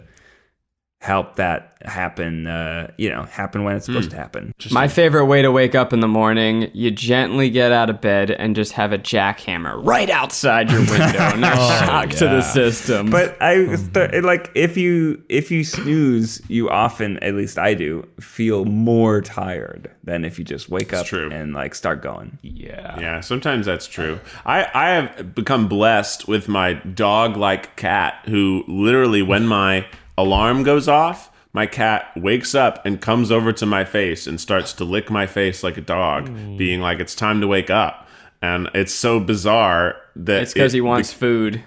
[1.00, 4.54] help that happen uh, you know, happen when it's supposed to happen.
[4.72, 8.32] My favorite way to wake up in the morning, you gently get out of bed
[8.32, 11.36] and just have a jackhammer right outside your window.
[11.36, 13.10] no shock to the system.
[13.12, 18.08] But I th- like if you if you snooze, you often, at least I do,
[18.20, 21.30] feel more tired than if you just wake up true.
[21.32, 22.40] and like start going.
[22.42, 23.00] Yeah.
[23.00, 24.20] Yeah, sometimes that's true.
[24.46, 29.86] I, I have become blessed with my dog like cat who literally, when my
[30.18, 34.74] alarm goes off, my cat wakes up and comes over to my face and starts
[34.74, 36.58] to lick my face like a dog, mm.
[36.58, 38.08] being like, it's time to wake up.
[38.42, 41.64] And it's so bizarre that it's because it- he wants food.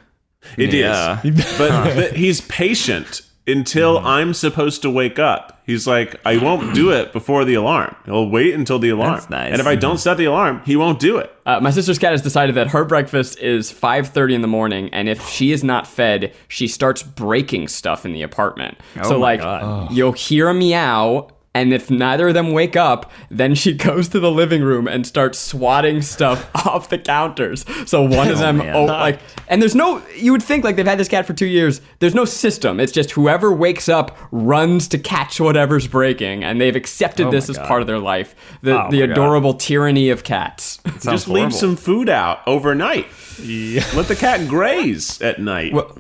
[0.57, 1.21] It is, Yeah.
[1.59, 3.21] but th- he's patient
[3.51, 5.61] until I'm supposed to wake up.
[5.65, 7.95] He's like, I won't do it before the alarm.
[8.05, 9.15] He'll wait until the alarm.
[9.15, 9.53] That's nice.
[9.53, 11.33] And if I don't set the alarm, he won't do it.
[11.47, 15.09] Uh, my sister's cat has decided that her breakfast is 5.30 in the morning, and
[15.09, 18.79] if she is not fed, she starts breaking stuff in the apartment.
[19.05, 19.93] so, my like, God.
[19.93, 24.21] you'll hear a meow, and if neither of them wake up, then she goes to
[24.21, 27.65] the living room and starts swatting stuff off the counters.
[27.87, 28.77] So one of oh, them, man.
[28.77, 31.47] oh, like, and there's no, you would think, like, they've had this cat for two
[31.47, 32.79] years, there's no system.
[32.79, 37.49] It's just whoever wakes up runs to catch whatever's breaking, and they've accepted Oh this
[37.51, 37.67] as God.
[37.67, 38.35] part of their life.
[38.63, 39.13] The, Oh the my God.
[39.13, 40.79] adorable tyranny of cats.
[40.85, 43.07] Sounds Just leave some food out overnight.
[43.41, 45.73] Let the cat graze at night.
[45.73, 45.99] Well,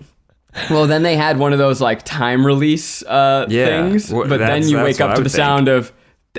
[0.68, 3.66] then they had one of those like time release uh, Yeah.
[3.88, 5.36] things, Well, but then you wake up to the think.
[5.36, 5.92] sound of.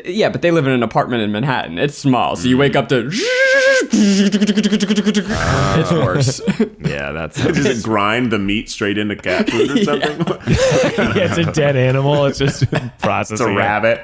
[0.05, 1.77] Yeah, but they live in an apartment in Manhattan.
[1.77, 3.09] It's small, so you wake up to.
[5.79, 6.41] it's worse.
[6.91, 10.19] Yeah, that's Does it grind the meat straight into cat food or something?
[10.19, 12.25] yeah, it's a dead animal.
[12.25, 13.47] It's just It's processing.
[13.47, 13.55] a it.
[13.55, 13.99] rabbit.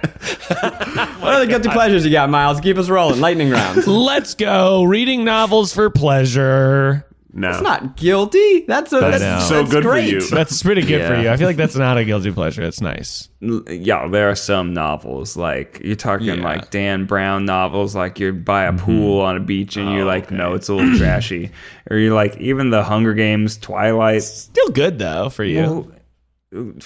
[1.22, 2.60] what other guilty pleasures you got, Miles?
[2.62, 3.20] Keep us rolling.
[3.20, 3.86] Lightning round.
[3.88, 4.84] Let's go.
[4.84, 7.06] Reading novels for pleasure.
[7.40, 7.52] No.
[7.52, 8.62] It's not guilty.
[8.68, 9.40] That's a, that's, know.
[9.42, 10.28] So that's good for you.
[10.28, 11.30] That's pretty good for you.
[11.30, 12.64] I feel like that's not a guilty pleasure.
[12.64, 13.30] It's nice.
[13.42, 16.34] yeah, there are some novels like you're talking Yeah.
[16.44, 20.26] like Dan Brown novels, like you're by a pool on a beach and you're like,
[20.26, 20.36] okay.
[20.36, 21.52] no, it's a little trashy,
[21.92, 24.24] or you're like even the Hunger Games, Twilight.
[24.24, 25.62] Still good though for you.
[25.62, 25.92] Well,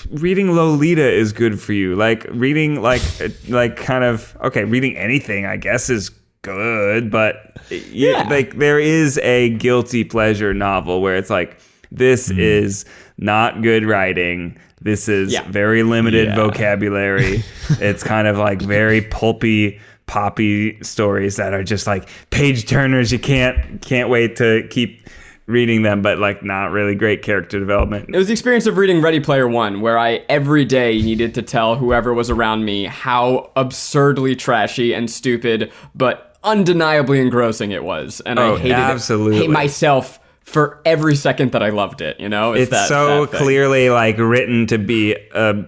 [0.09, 1.95] reading Lolita is good for you.
[1.95, 7.57] Like reading like uh, like kind of okay, reading anything I guess is good, but
[7.69, 11.59] yeah, like there is a guilty pleasure novel where it's like
[11.91, 12.39] this mm-hmm.
[12.39, 12.85] is
[13.17, 14.57] not good writing.
[14.81, 15.43] This is Yeah.
[15.49, 16.35] very limited Yeah.
[16.35, 17.43] vocabulary.
[17.79, 23.19] it's kind of like very pulpy poppy stories that are just like page turners you
[23.19, 25.07] can't can't wait to keep
[25.45, 28.09] reading them but like not really great character development.
[28.13, 31.41] It was the experience of reading Ready Player One, where I every day needed to
[31.41, 38.21] tell whoever was around me how absurdly trashy and stupid, but undeniably engrossing it was,
[38.25, 39.37] and Oh, I hated absolutely.
[39.37, 39.41] it.
[39.41, 42.19] Hate myself for every second that I loved it.
[42.19, 45.63] You know, it's that- so that clearly like written to be a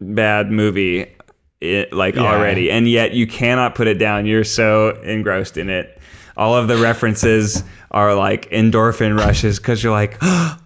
[0.00, 1.06] bad movie
[1.60, 2.22] it, like Yeah.
[2.22, 6.00] already and yet you cannot put it down you're so engrossed in it
[6.34, 10.56] all of the references are like endorphin rushes because you're like oh,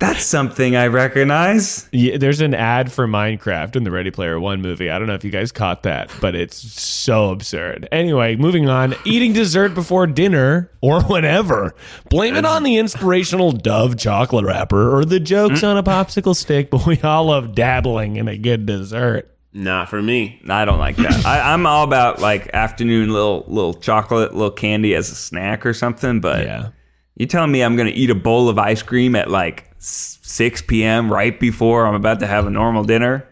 [0.00, 4.60] that's something i recognize Yeah, there's an ad for Minecraft in the Ready Player One
[4.62, 4.90] movie.
[4.90, 7.88] I don't know if you guys caught that, but it's so absurd.
[7.92, 8.94] Anyway, moving on.
[9.04, 11.74] Eating dessert before dinner or whenever.
[12.08, 16.70] Blame it on the inspirational Dove chocolate wrapper or the jokes on a popsicle stick,
[16.70, 19.26] but we all love dabbling in a good dessert.
[19.52, 20.40] Not for me.
[20.48, 24.94] i don't like that I, i'm all about like afternoon little little chocolate little candy
[24.94, 26.68] as a snack or something but Yeah.
[27.16, 29.69] You telling me I'm going to eat a bowl of ice cream at like s-
[29.80, 31.12] 6 p.m.
[31.12, 33.26] right before I'm about to have a normal dinner?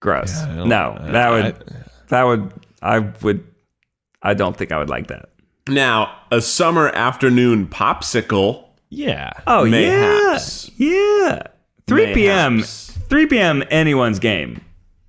[0.00, 0.36] Gross.
[0.42, 2.52] I don't- no, that would, that would,
[2.82, 3.46] I would,
[4.22, 5.30] I don't think I would like that.
[5.68, 8.64] Now, a summer afternoon popsicle.
[8.90, 9.32] Yeah.
[9.46, 10.70] Oh Mayhaps.
[10.76, 11.42] yeah, yeah.
[11.86, 12.62] 3 p.m.
[12.62, 13.62] 3 p.m.
[13.70, 14.60] Anyone's game.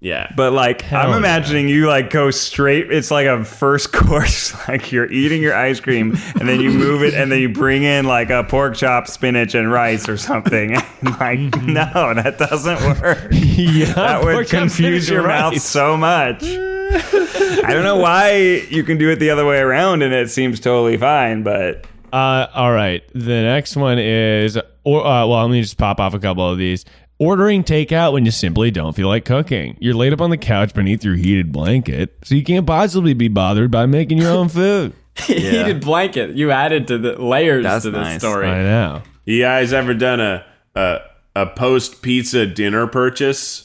[0.06, 0.32] Yeah.
[0.36, 1.18] But like, Hell I'm yeah.
[1.18, 2.92] imagining you like go straight.
[2.92, 4.54] It's like a first course.
[4.68, 7.82] Like you're eating your ice cream, and then you move it, and then you bring
[7.82, 10.78] in like a pork chop, spinach, and rice or something.
[11.02, 13.28] And like, no, that doesn't work.
[13.32, 13.94] yeah.
[13.94, 16.44] That would confuse your and mouth so much.
[16.44, 20.60] I don't know why you can do it the other way around, and it seems
[20.60, 21.44] totally fine.
[21.44, 23.04] But Uh, all right.
[23.14, 26.58] The next one is, or uh, well, let me just pop off a couple of
[26.58, 26.86] these.
[27.18, 29.78] Ordering takeout when you simply don't feel like cooking.
[29.80, 33.30] You're laid up on the couch beneath your heated blanket, so you can't possibly be
[33.30, 34.94] bothered by making your own food.
[35.18, 36.36] Heated blanket.
[36.36, 38.20] You added to the layers That's to this nice.
[38.20, 38.48] story.
[38.50, 39.02] I know.
[39.24, 40.46] You guys ever done a
[40.76, 40.98] a,
[41.38, 43.65] a post pizza dinner purchase?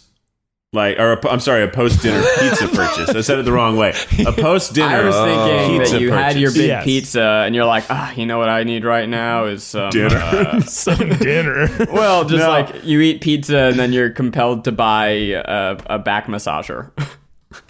[0.73, 3.09] Like, or i I'm sorry, a post dinner pizza purchase.
[3.11, 3.93] I said it the wrong way.
[4.25, 5.03] A post dinner.
[5.03, 5.03] Pizza.
[5.03, 5.17] Purchase.
[5.17, 6.85] I was thinking pizza that you had your big Yes.
[6.85, 10.17] pizza and you're like, ah, you know what I need right now is some Dinner.
[10.17, 11.69] uh, Some dinner.
[11.93, 12.49] well, just No.
[12.49, 16.93] like you eat pizza and then you're compelled to buy a, a back massager.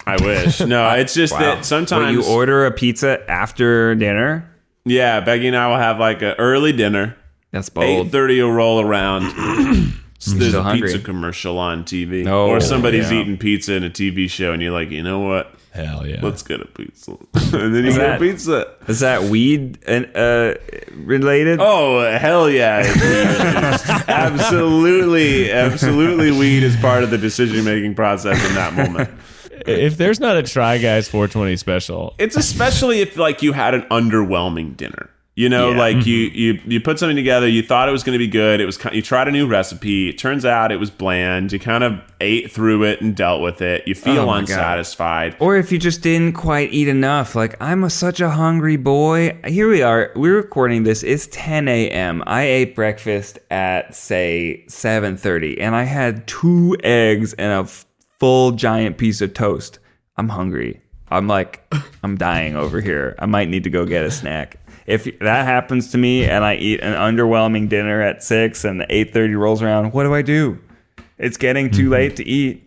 [0.06, 0.60] I wish.
[0.60, 4.46] No, it's just that sometimes Wait, you order a pizza after dinner.
[4.84, 7.16] Yeah, Becky and I will have like an early dinner.
[7.50, 8.12] That's Eight bold.
[8.12, 9.94] thirty will roll around.
[10.26, 10.88] There's a hungry.
[10.88, 13.20] pizza commercial on TV, Oh, or somebody's yeah.
[13.20, 15.54] eating pizza in a TV show, and you're like, you know what?
[15.72, 16.18] Hell yeah.
[16.20, 18.74] Let's get a pizza, and then you get a pizza.
[18.88, 20.54] Is that weed uh,
[20.94, 21.58] related?
[21.60, 22.82] Oh hell yeah!
[24.08, 29.10] absolutely, absolutely, weed is part of the decision making process in that moment.
[29.66, 33.82] if there's not a Try Guys 420 special, It's especially if like you had an
[33.82, 35.08] underwhelming dinner.
[35.40, 35.78] You know, Yeah.
[35.78, 36.38] like you mm-hmm.
[36.38, 38.60] you you put something together, you thought it was going to be good.
[38.60, 40.10] It was you tried a new recipe.
[40.10, 41.50] It turns out it was bland.
[41.50, 43.88] You kind of ate through it and dealt with it.
[43.88, 44.50] You feel Oh my God.
[44.50, 45.36] unsatisfied.
[45.40, 49.38] Or if you just didn't quite eat enough, like I'm a, such a hungry boy.
[49.46, 50.12] Here we are.
[50.14, 51.02] We're recording this.
[51.02, 52.22] It's 10 a.m.
[52.26, 57.70] I ate breakfast at say 7:30, and I had two eggs and a
[58.18, 59.78] full giant piece of toast.
[60.18, 60.82] I'm hungry.
[61.12, 61.64] I'm like,
[62.04, 63.16] I'm dying over here.
[63.18, 64.59] I might need to go get a snack.
[64.86, 68.86] If that happens to me and I eat an underwhelming dinner at six and the
[68.86, 70.58] 8:30 rolls around, what do I do?
[71.18, 71.92] It's getting too mm-hmm.
[71.92, 72.66] late to eat.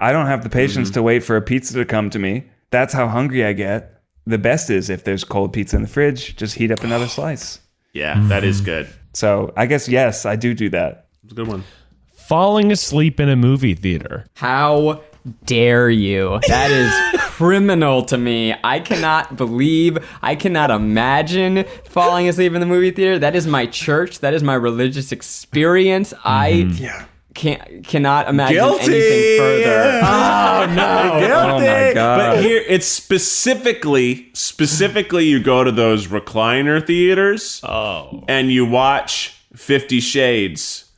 [0.00, 0.94] I don't have the patience mm-hmm.
[0.94, 2.44] to wait for a pizza to come to me.
[2.70, 4.00] That's how hungry I get.
[4.26, 7.60] The best is if there's cold pizza in the fridge, just heat up another slice.
[7.92, 8.64] Yeah, that is mm-hmm.
[8.66, 8.88] good.
[9.12, 11.06] So I guess yes, I do do that.
[11.22, 11.64] It's a good one.
[12.14, 14.26] falling asleep in a movie theater.
[14.34, 15.02] How
[15.44, 16.40] dare you?
[16.48, 18.54] That is criminal to me.
[18.62, 23.18] I cannot believe, I cannot imagine falling asleep in the movie theater.
[23.18, 24.20] That is my church.
[24.20, 26.12] That is my religious experience.
[26.12, 26.22] Mm-hmm.
[26.24, 28.82] I can't cannot imagine Guilty.
[28.84, 30.00] anything further.
[30.04, 31.10] Oh no.
[31.34, 32.16] Oh my god.
[32.36, 38.22] But here it's specifically specifically you go to those recliner theaters Oh.
[38.28, 40.90] and you watch 50 Shades.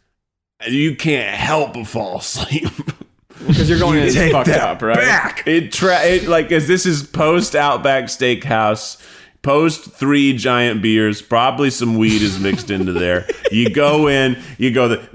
[0.60, 2.68] and You can't help but fall asleep.
[3.46, 4.96] Because you're going in Take fucked up, right?
[4.96, 5.46] Back.
[5.46, 9.00] It, tra- it like as this is post Outback Steakhouse,
[9.42, 13.26] post three giant beers, probably some weed is mixed into there.
[13.50, 15.08] You go in, you go the.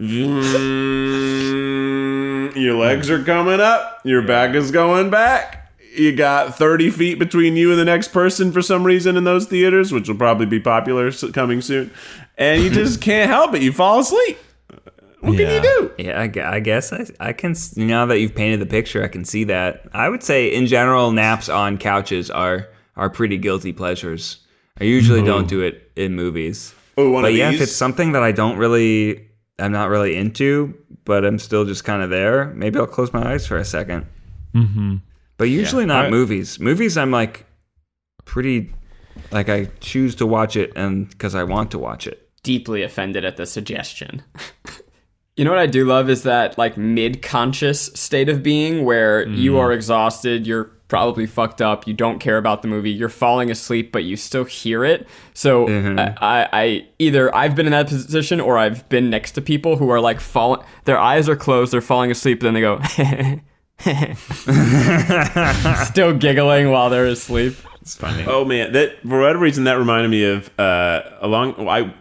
[2.56, 4.02] Your legs are coming up.
[4.04, 5.72] Your back is going back.
[5.96, 9.48] You got 30 feet between you and the next person for some reason in those
[9.48, 11.92] theaters, which will probably be popular coming soon.
[12.38, 13.62] And you just can't help it.
[13.62, 14.38] You fall asleep.
[15.22, 15.46] What Yeah.
[15.46, 15.92] can you do?
[16.04, 17.52] Yeah, I, I guess I, I can.
[17.52, 19.84] s- Now that you've painted the picture, I can see that.
[19.94, 24.38] I would say, in general, naps on couches are are pretty guilty pleasures.
[24.80, 26.74] I usually don't do it in movies.
[26.98, 30.16] Oh, one but of yeah, if it's something that I don't really, I'm not really
[30.16, 30.74] into,
[31.06, 32.46] but I'm still just kind of there.
[32.56, 34.06] Maybe I'll close my eyes for a 2nd
[34.56, 34.96] Mm-hmm.
[35.38, 36.60] But usually not I- movies.
[36.60, 37.46] Movies, I'm like
[38.26, 38.74] pretty,
[39.32, 42.30] like I choose to watch it and because I want to watch it.
[42.44, 44.24] deeply offended at the suggestion.
[45.40, 49.58] you know what I do love is that like mid-conscious state of being where you
[49.58, 53.94] are exhausted, you're probably fucked up, you don't care about the movie, you're falling asleep,
[53.94, 55.08] but you still hear it.
[55.34, 59.42] So I, I, I either I've been in that position or I've been next to
[59.42, 62.82] people who are like falling, their eyes are closed, they're falling asleep, then they go.
[65.86, 67.56] Still giggling while they're asleep.
[67.80, 68.26] It's funny.
[68.28, 71.66] Oh man, that for whatever reason that reminded me of uh, along.
[71.66, 71.94] I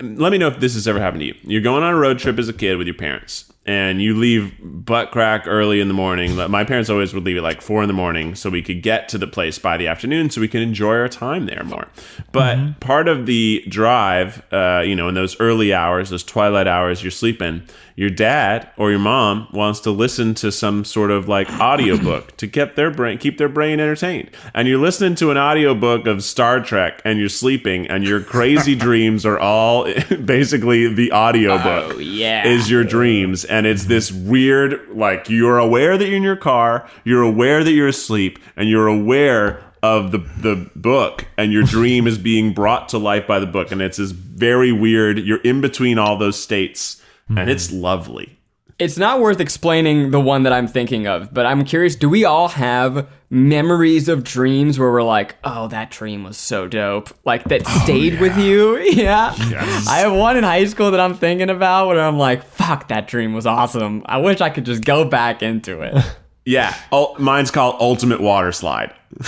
[0.00, 1.34] let me know if this has ever happened to you.
[1.42, 4.52] You're going on a road trip as a kid with your parents, and you leave
[4.60, 6.36] butt crack early in the morning.
[6.50, 9.08] My parents always would leave at like four in the morning so we could get
[9.10, 11.88] to the place by the afternoon so we could enjoy our time there more.
[12.32, 17.02] But part of the drive, uh, you know, in those early hours, those twilight hours,
[17.02, 17.62] you're sleeping.
[17.96, 22.48] Your dad or your mom wants to listen to some sort of like audiobook to
[22.48, 24.30] keep their brain keep their brain entertained.
[24.52, 28.74] And you're listening to an audiobook of Star Trek and you're sleeping and your crazy
[28.86, 29.84] dreams are all
[30.24, 32.46] basically the audiobook Oh, yeah.
[32.46, 36.88] is your dreams and it's this weird like you're aware that you're in your car
[37.04, 42.06] you're aware that you're asleep and you're aware of the the book and your dream
[42.06, 45.60] is being brought to life by the book and it's this very weird you're in
[45.60, 47.80] between all those states and it's mm-hmm.
[47.80, 48.38] lovely
[48.78, 52.24] It's not worth explaining the one that I'm thinking of, but I'm curious do we
[52.24, 57.10] all have memories of dreams where we're like, oh, that dream was so dope?
[57.24, 58.78] Like that oh, stayed with you?
[58.94, 59.34] Yeah.
[59.36, 63.08] I have one in high school that I'm thinking about where I'm like, fuck, that
[63.08, 64.02] dream was awesome.
[64.06, 65.94] I wish I could just go back into it.
[66.44, 68.92] yeah oh, mine's called ultimate water slide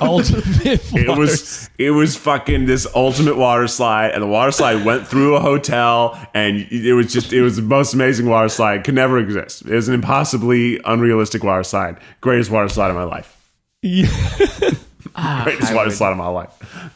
[0.00, 0.64] Ultimate.
[0.94, 5.36] it was it was fucking this ultimate water slide and the water slide went through
[5.36, 9.18] a hotel and it was just it was the most amazing water slide could never
[9.18, 13.32] exist it was an impossibly unrealistic water slide greatest water slide of my life
[13.82, 14.82] greatest
[15.14, 16.52] I water would- slide of my life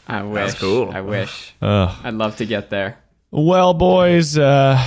[0.07, 0.55] I wish.
[0.55, 0.91] cool.
[0.91, 1.53] I wish.
[1.61, 1.95] Ugh.
[2.03, 2.97] I'd love to get there.
[3.31, 4.77] Well, boys, uh,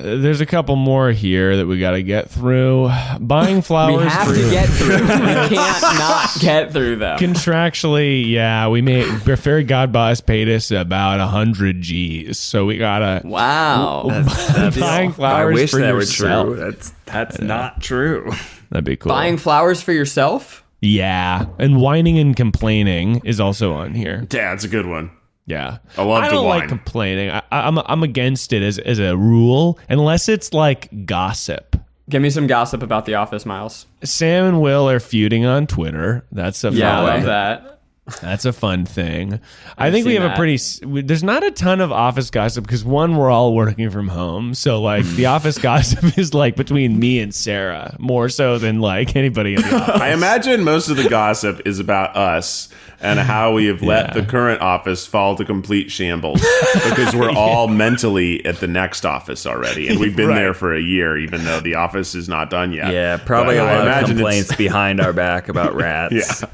[0.00, 2.90] there's a couple more here that we got to get through.
[3.20, 4.04] Buying flowers.
[4.04, 4.96] We have for- to get through.
[4.96, 5.06] we
[5.56, 7.18] can't not get through them.
[7.18, 14.04] Contractually, yeah, we made Fairygodboss paid us about a hundred G's, so we gotta Wow.
[14.78, 16.46] buying I flowers wish for that were yourself.
[16.48, 16.56] true.
[16.56, 18.30] That's that's not true.
[18.70, 19.10] That'd be cool.
[19.10, 20.64] Buying flowers for yourself?
[20.82, 24.26] yeah, and whining and complaining is also on here.
[24.32, 25.10] yeah it's a good one
[25.46, 26.68] Yeah, I love I don't like whine.
[26.68, 27.30] complaining.
[27.30, 31.76] I, I'm I'm against it as as a rule, unless it's like gossip.
[32.08, 33.86] Give me some gossip about The Office, Miles.
[34.02, 36.24] Sam and Will are feuding on Twitter.
[36.32, 37.79] That's a Yeah, I love that.
[38.20, 39.40] That's a fun thing.
[39.78, 40.58] I think we seen have a pretty.
[40.86, 44.54] we- There's not a ton of office gossip because one, we're all working from home,
[44.54, 49.16] so like the office gossip is like between me and Sarah more so than like
[49.16, 50.00] anybody in the office.
[50.00, 52.68] i imagine most of the gossip is about us
[53.02, 54.20] and how we have let Yeah.
[54.20, 56.40] the current office fall to complete shambles
[56.84, 60.34] because we're all mentally at the next office already and we've been Right.
[60.36, 63.66] there for a year even though the office is not done yet Yeah, probably But
[63.66, 66.42] a I lot of complaints behind our back about rats.
[66.42, 66.48] yeah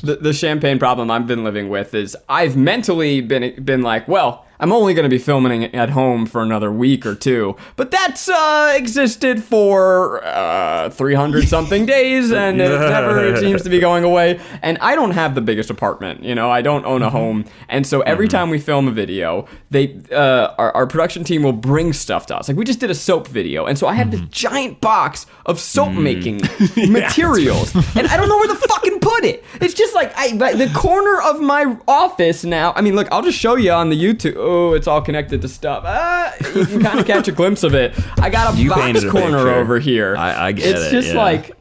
[0.00, 4.46] The, the champagne problem I've been living with is I've mentally been been like, well,
[4.62, 8.28] I'm only going to be filming at home for another week or two, but that's
[8.28, 14.38] uh, existed for uh, 300 something days, and it never seems to be going away.
[14.62, 17.84] And I don't have the biggest apartment, you know, I don't own a home, and
[17.84, 21.92] so every time we film a video, they uh, our, our production team will bring
[21.92, 22.46] stuff to us.
[22.46, 25.58] Like we just did a soap video, and so I had this giant box of
[25.58, 26.36] soap making
[26.76, 29.44] materials, and I don't know where to fucking put it.
[29.60, 32.72] It's just like I like, the corner of my office now.
[32.76, 34.36] I mean, look, I'll just show you on the YouTube.
[34.52, 35.84] Oh, it's all connected to stuff.
[35.86, 37.94] Uh, you can kind of catch a glimpse of it.
[38.20, 40.14] I got a You box painted a corner over here.
[40.16, 41.22] I- I get it's it, just yeah.
[41.22, 41.56] like.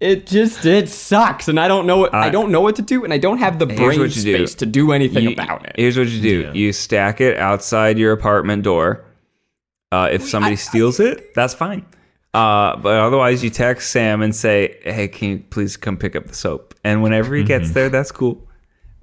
[0.00, 2.82] It just it sucks, and I don't know what I, I- don't know what to
[2.82, 4.34] do, and I don't have the brain what you do.
[4.36, 5.74] space to do anything You- about it.
[5.76, 9.04] Here's what you do: you stack it outside your apartment door.
[9.92, 11.84] Uh, if somebody steals it, that's fine.
[12.34, 16.26] Uh, but otherwise, you text Sam and say, "Hey, can you please come pick up
[16.26, 18.42] the soap?" And whenever he gets there, that's cool.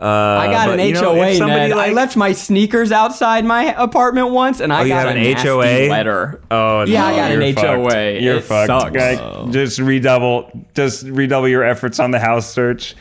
[0.02, 3.44] Uh, I got but, an you know, HOA, if somebody, I left my sneakers outside
[3.44, 5.90] my apartment once, and I Oh, got an nasty HOA?
[5.90, 6.42] letter.
[6.50, 7.68] Oh, Yeah, I got an fucked.
[7.68, 8.20] HOA.
[8.20, 8.68] You're It fucked.
[8.68, 8.92] sucks.
[8.92, 12.96] Guy, Just redouble, just redouble your efforts on the house search.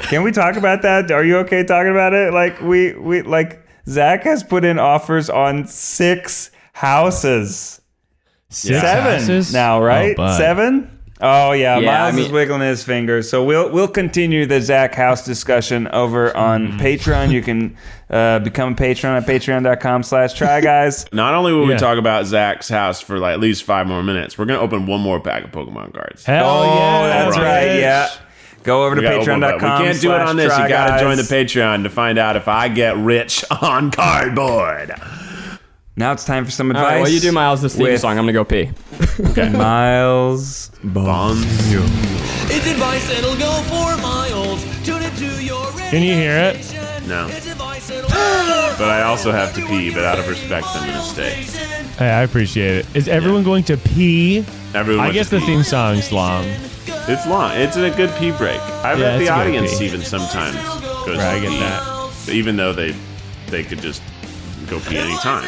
[0.00, 1.10] Can we talk about that?
[1.10, 2.34] Are you okay talking about it?
[2.34, 7.80] Like we, we like Zach has put in offers on six houses.
[8.50, 9.52] Six Seven houses?
[9.52, 10.12] now, right?
[10.12, 10.36] Oh, bud.
[10.38, 10.95] Seven.
[11.20, 13.28] Oh yeah, Yeah, Miles I is wiggling his fingers.
[13.30, 16.78] So we'll we'll continue the Zach House discussion over on Mm-hmm.
[16.80, 17.30] Patreon.
[17.32, 17.76] You can
[18.10, 21.06] uh, become a patron at patreon.com slash try guys.
[21.12, 21.74] Not only will Yeah.
[21.74, 24.86] we talk about Zach's house for like at least five more minutes, we're gonna open
[24.86, 26.24] one more pack of Pokemon cards.
[26.24, 27.44] Hell oh, yeah, that's right.
[27.68, 27.78] right.
[27.80, 28.08] Yeah.
[28.62, 29.78] Go over to We gotta open patreon.com.
[29.80, 30.52] We can't do it on this.
[30.58, 34.92] You gotta join the Patreon to find out if I get rich on cardboard.
[35.98, 36.84] Now it's time for some advice.
[36.84, 38.12] right, well, you do Miles this theme with song.
[38.18, 38.70] I'm gonna go pee.
[39.30, 39.48] Okay.
[39.56, 40.70] Miles.
[40.84, 44.62] It's advice that'll go for miles.
[44.84, 46.56] Tune into your Can you hear it?
[47.08, 47.28] No.
[47.28, 47.90] It's advice
[48.78, 51.30] But I also have to pee, but out of respect, I'm gonna stay.
[51.98, 52.86] Hey, I appreciate it.
[52.96, 54.44] Is everyone going to pee?
[54.74, 55.46] Everyone I wants guess to the pee.
[55.46, 56.44] theme song's long.
[57.08, 57.52] It's long.
[57.56, 58.60] It's a good pee break.
[58.84, 59.86] I Yeah, bet it's the a good audience pee.
[59.86, 60.56] even sometimes
[61.06, 62.28] goes Right, I to get pee, that.
[62.34, 62.94] even though they
[63.48, 64.02] they could just
[64.68, 65.44] go pee anytime.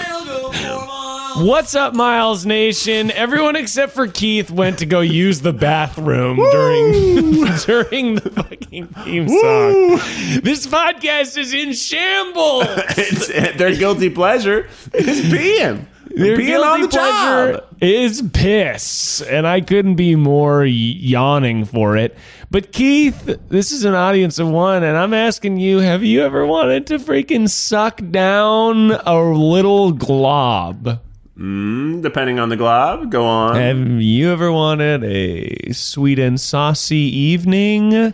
[1.36, 3.12] What's up, Miles Nation?
[3.12, 6.92] Everyone except for Keith went to go use the bathroom during
[7.66, 10.40] during the fucking theme song.
[10.42, 12.64] This podcast is in shambles.
[12.98, 15.86] It's, eh, their guilty pleasure is peeing.
[16.18, 17.76] Their guilty on the pleasure job.
[17.80, 22.16] is piss, and I couldn't be more yawning for it.
[22.50, 26.44] But Keith, this is an audience of one, and I'm asking you: Have you ever
[26.44, 31.00] wanted to freaking suck down a little glob?
[31.38, 33.54] Mm, depending on the glob, go on.
[33.54, 38.12] Have you ever wanted a sweet and saucy evening?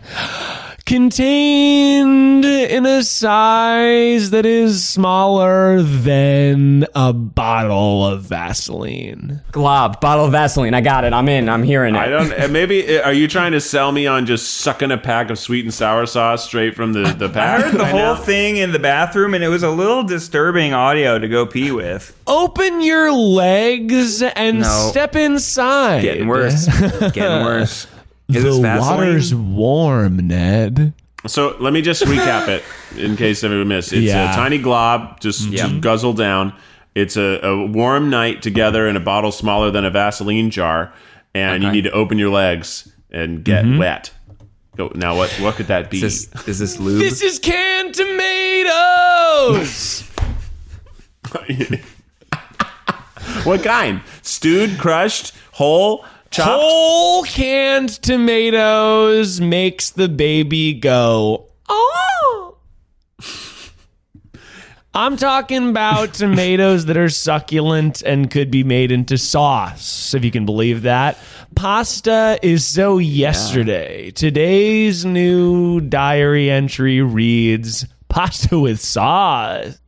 [0.85, 9.41] Contained in a size that is smaller than a bottle of Vaseline.
[9.51, 10.73] Glob, bottle of Vaseline.
[10.73, 11.11] I got it.
[11.13, 11.49] I'm in.
[11.49, 11.99] I'm hearing it.
[11.99, 12.51] I don't.
[12.51, 15.65] Maybe uh, are you trying to sell me on just sucking a pack of sweet
[15.65, 17.59] and sour sauce straight from the the pack?
[17.59, 18.15] I heard the right whole now?
[18.15, 22.15] thing in the bathroom, and it was a little disturbing audio to go pee with.
[22.27, 24.87] Open your legs and No.
[24.91, 26.01] step inside.
[26.03, 26.67] Getting worse.
[27.11, 27.87] Getting worse.
[28.29, 30.93] Is the water's warm, Ned.
[31.27, 32.63] So let me just recap it
[32.97, 33.91] in case everyone missed.
[33.93, 34.31] It's Yeah.
[34.31, 36.53] a tiny glob, just, just guzzle down.
[36.93, 40.93] It's a, a warm night together in a bottle smaller than a Vaseline jar,
[41.33, 43.79] and you need to open your legs and get Mm-hmm.
[43.79, 44.11] wet.
[44.77, 45.15] Go now.
[45.15, 46.03] What what could that be?
[46.03, 46.99] Is this, is this lube?
[46.99, 50.03] This is canned tomatoes.
[53.43, 54.01] what kind?
[54.21, 56.05] Stewed, crushed, whole,
[56.35, 56.49] chopped.
[56.49, 62.57] Whole canned tomatoes makes the baby go, oh.
[64.93, 70.31] I'm talking about tomatoes that are succulent and could be made into sauce, if you
[70.31, 71.17] can believe that.
[71.55, 74.11] Pasta is so yesterday.
[74.11, 79.79] Today's new diary entry reads pasta with sauce.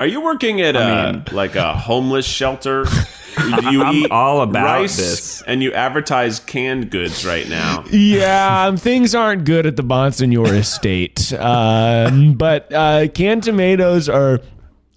[0.00, 2.86] Are you working at a like a homeless shelter?
[3.70, 5.42] You I'm eat all about rice this.
[5.42, 7.84] and you advertise canned goods right now.
[7.90, 11.32] Yeah, um, things aren't good at the Bonsignore estate.
[11.44, 14.40] Um, but uh, canned tomatoes are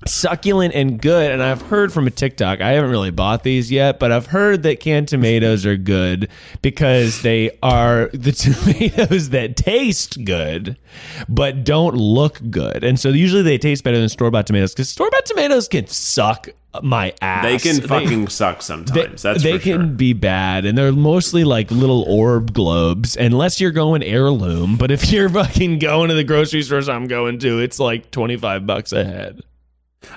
[0.06, 1.32] succulent and good.
[1.32, 4.64] And I've heard from a TikTok, I haven't really bought these yet, but I've heard
[4.64, 6.30] that canned tomatoes are good
[6.62, 10.78] because they are the tomatoes that taste good,
[11.28, 12.84] but don't look good.
[12.84, 15.88] And so usually they taste better than store bought tomatoes because store bought tomatoes can
[15.88, 16.50] suck
[16.84, 17.44] my ass.
[17.44, 19.22] They can fucking suck They, sometimes.
[19.22, 19.88] That's they can sure.
[19.88, 24.78] be bad, and they're mostly like little orb globes, unless you're going heirloom.
[24.78, 28.66] But if you're fucking going to the grocery stores I'm going to, it's like 25
[28.66, 29.42] bucks a head.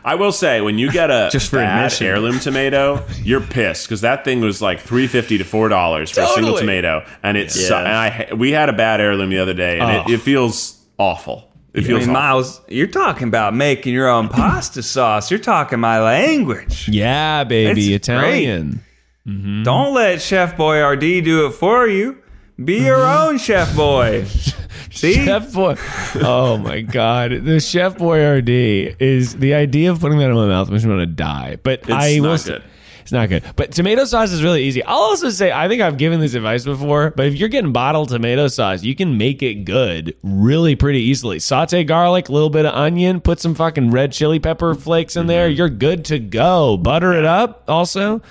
[0.04, 2.06] I will say when you get a Just for bad admission.
[2.06, 6.20] heirloom tomato, you're pissed because that thing was like three fifty to four dollars for
[6.20, 6.60] a single Totally.
[6.60, 7.78] tomato, and it's su- Yeah.
[7.80, 10.04] and I we had a bad heirloom the other day, and Oh.
[10.10, 11.50] it, it feels awful.
[11.72, 12.22] It I feels mean, awful.
[12.22, 15.30] Miles, you're talking about making your own pasta sauce.
[15.30, 16.88] You're talking my language.
[16.88, 18.82] Yeah, baby, It's Italian.
[19.26, 19.62] Mm-hmm.
[19.62, 22.18] Don't let Chef Boyardee do it for you.
[22.62, 23.28] Be your mm-hmm.
[23.28, 24.26] own Chef Boy.
[24.96, 25.14] See?
[25.14, 25.76] Chef Boy.
[26.16, 27.44] Oh my God.
[27.44, 31.02] The Chef Boyardee is the idea of putting that in my mouth makes me want
[31.02, 31.56] to die.
[31.62, 32.62] But I not will good.
[33.02, 33.42] It's not good.
[33.56, 34.84] But tomato sauce is really easy.
[34.84, 38.10] I'll also say, I think I've given this advice before, but if you're getting bottled
[38.10, 41.38] tomato sauce, you can make it good really pretty easily.
[41.38, 45.26] Saute garlic, a little bit of onion, put some fucking red chili pepper flakes in
[45.26, 45.48] there.
[45.48, 46.76] You're good to go.
[46.76, 48.22] Butter it up also.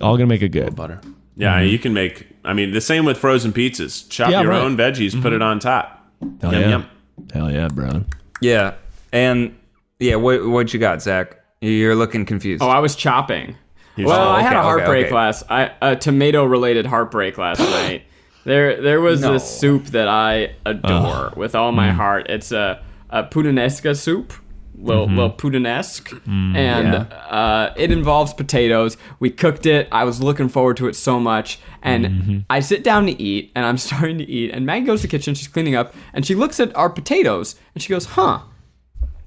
[0.00, 0.74] All gonna make it good.
[0.74, 1.00] butter.
[1.36, 2.26] Yeah, you can make.
[2.44, 4.08] I mean, the same with frozen pizzas.
[4.08, 4.32] Chop Mm-hmm.
[4.32, 4.56] Yeah, your right.
[4.62, 4.66] Mm-hmm.
[4.66, 5.95] own veggies, put it on top.
[6.40, 6.68] Hell yum yeah.
[6.68, 6.86] yum.
[7.32, 8.04] Hell yeah, bro.
[8.40, 8.74] Yeah.
[9.12, 9.56] And
[9.98, 11.40] yeah, what what you got, Zach?
[11.60, 12.62] You're looking confused.
[12.62, 13.56] Oh, I was chopping.
[13.96, 15.14] Here's- well, I had a heartbreak okay.
[15.14, 18.02] last, I, a tomato-related heartbreak last night.
[18.44, 19.32] There, there was No.
[19.32, 21.92] this soup that I adore with all my Mm.
[21.94, 22.26] heart.
[22.28, 24.34] It's a, a puttanesca soup,
[24.78, 25.16] little, Mm-hmm.
[25.16, 28.96] little puttanesque, Mm, and uh, it involves potatoes.
[29.20, 29.88] We cooked it.
[29.92, 32.38] I was looking forward to it so much, and Mm-hmm.
[32.50, 35.10] I sit down to eat, and I'm starting to eat, and Maggie goes to the
[35.10, 35.34] kitchen.
[35.34, 38.40] She's cleaning up, and she looks at our potatoes, and she goes, "Huh."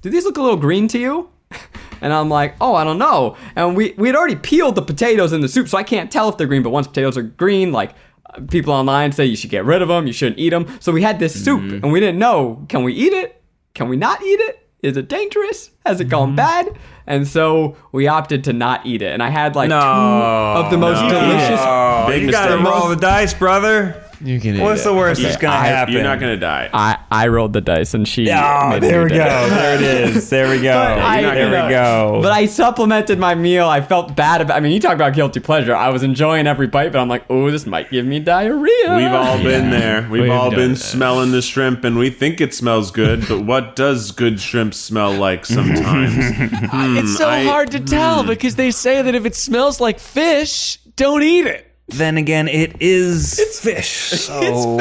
[0.02, 1.28] do these look a little green to you?
[2.02, 3.36] And I'm like, oh, I don't know.
[3.56, 6.30] And we we had already peeled the potatoes in the soup, so I can't tell
[6.30, 6.62] if they're green.
[6.62, 7.90] But once potatoes are green, like
[8.24, 10.64] uh, people online say you should get rid of them, you shouldn't eat them.
[10.80, 13.42] So we had this soup, and we didn't know can we eat it?
[13.74, 14.66] Can we not eat it?
[14.82, 15.70] Is it dangerous?
[15.84, 16.36] Has it gone mm-hmm.
[16.36, 16.78] bad?
[17.06, 19.12] And so we opted to not eat it.
[19.12, 19.78] And I had like No.
[19.80, 21.08] two of the most No.
[21.08, 21.60] delicious.
[22.08, 24.04] Big you got to roll the dice, brother.
[24.22, 24.84] You can eat What's it.
[24.84, 25.94] the worst that's gonna I- happen?
[25.94, 26.68] You're not gonna die.
[26.74, 28.30] I, I rolled the dice and she.
[28.30, 29.24] Oh, made there new we go.
[29.24, 29.50] dice.
[29.50, 29.82] There it
[30.16, 30.30] is.
[30.30, 30.76] There we go.
[30.78, 32.20] I- there we go.
[32.22, 33.66] But I supplemented my meal.
[33.66, 34.56] I felt bad about.
[34.56, 35.74] I mean, you talk about guilty pleasure.
[35.74, 38.94] I was enjoying every bite, but I'm like, oh, this might give me diarrhea.
[38.96, 40.02] We've all been there.
[40.10, 40.78] We've We've all done been that.
[40.80, 43.26] smelling the shrimp, and we think it smells good.
[43.26, 46.14] But what does good shrimp smell like sometimes?
[46.16, 48.28] It's hmm, so I- hard to tell hmm.
[48.28, 51.69] because they say that if it smells like fish, don't eat it.
[51.92, 54.10] Then again, it is it's fish.
[54.30, 54.78] So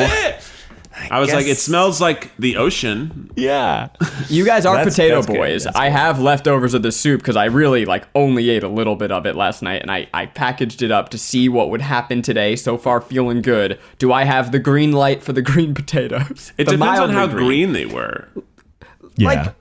[1.12, 3.32] I was like, it smells like the ocean.
[3.38, 3.88] Yeah.
[4.28, 5.38] You guys are That's- potato that's good.
[5.38, 5.64] boys.
[5.64, 8.96] That's I have leftovers of the soup because I really like only ate a little
[8.96, 11.82] bit of it last night, and I I packaged it up to see what would
[11.82, 12.56] happen today.
[12.58, 13.80] So far, feeling good.
[13.98, 16.52] Do I have the green light for the green potatoes?
[16.58, 17.72] It The depends on mildly how green.
[17.74, 18.28] they were.
[19.18, 19.54] Like,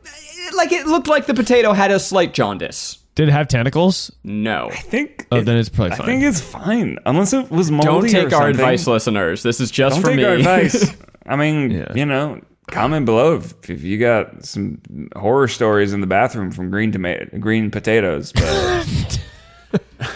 [0.57, 2.98] like it looked like the potato had a slight jaundice.
[3.19, 4.13] Did it have tentacles?
[4.23, 4.69] No.
[4.71, 5.27] I think.
[5.33, 6.03] Oh, it- then it's probably fine.
[6.03, 7.87] I think it's fine, unless it was moldy.
[7.89, 8.51] Don't or take our something.
[8.51, 9.43] advice, listeners.
[9.43, 10.25] This is just Don't for take me.
[10.25, 10.95] our advice.
[11.27, 11.93] I mean, Yeah.
[11.97, 14.81] you know, comment below if, if you got some
[15.17, 18.31] horror stories in the bathroom from green tomato, green potatoes.
[18.33, 19.21] But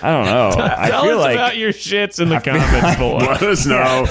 [0.03, 0.51] I don't know.
[0.79, 3.17] I Tell feel us like about your shits in the comments below.
[3.19, 4.07] Let us know.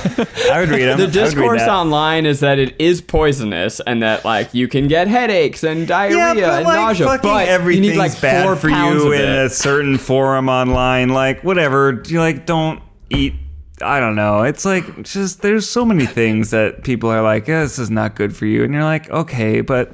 [0.51, 0.99] I would read them.
[0.99, 5.63] the discourse online is that it is poisonous and that like you can get headaches
[5.63, 9.19] and diarrhea and nausea, but you everything's need like bad four for pounds you of
[9.19, 9.45] in it.
[9.45, 11.09] a certain forum online.
[11.09, 13.33] Like whatever, you like don't eat.
[13.81, 14.43] I don't know.
[14.43, 18.15] It's like just there's so many things that people are like, yeah, this is not
[18.15, 19.91] good for you, and you're like, okay, but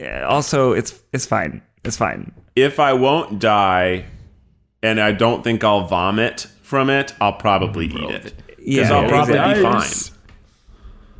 [0.00, 1.62] yeah, also it's it's fine.
[1.84, 2.32] It's fine.
[2.56, 4.04] if I won't die,
[4.82, 8.34] and I don't think I'll vomit from it, I'll probably mm, eat it.
[8.46, 10.08] Because Yeah, I'll probably be Nice.
[10.08, 10.16] fine.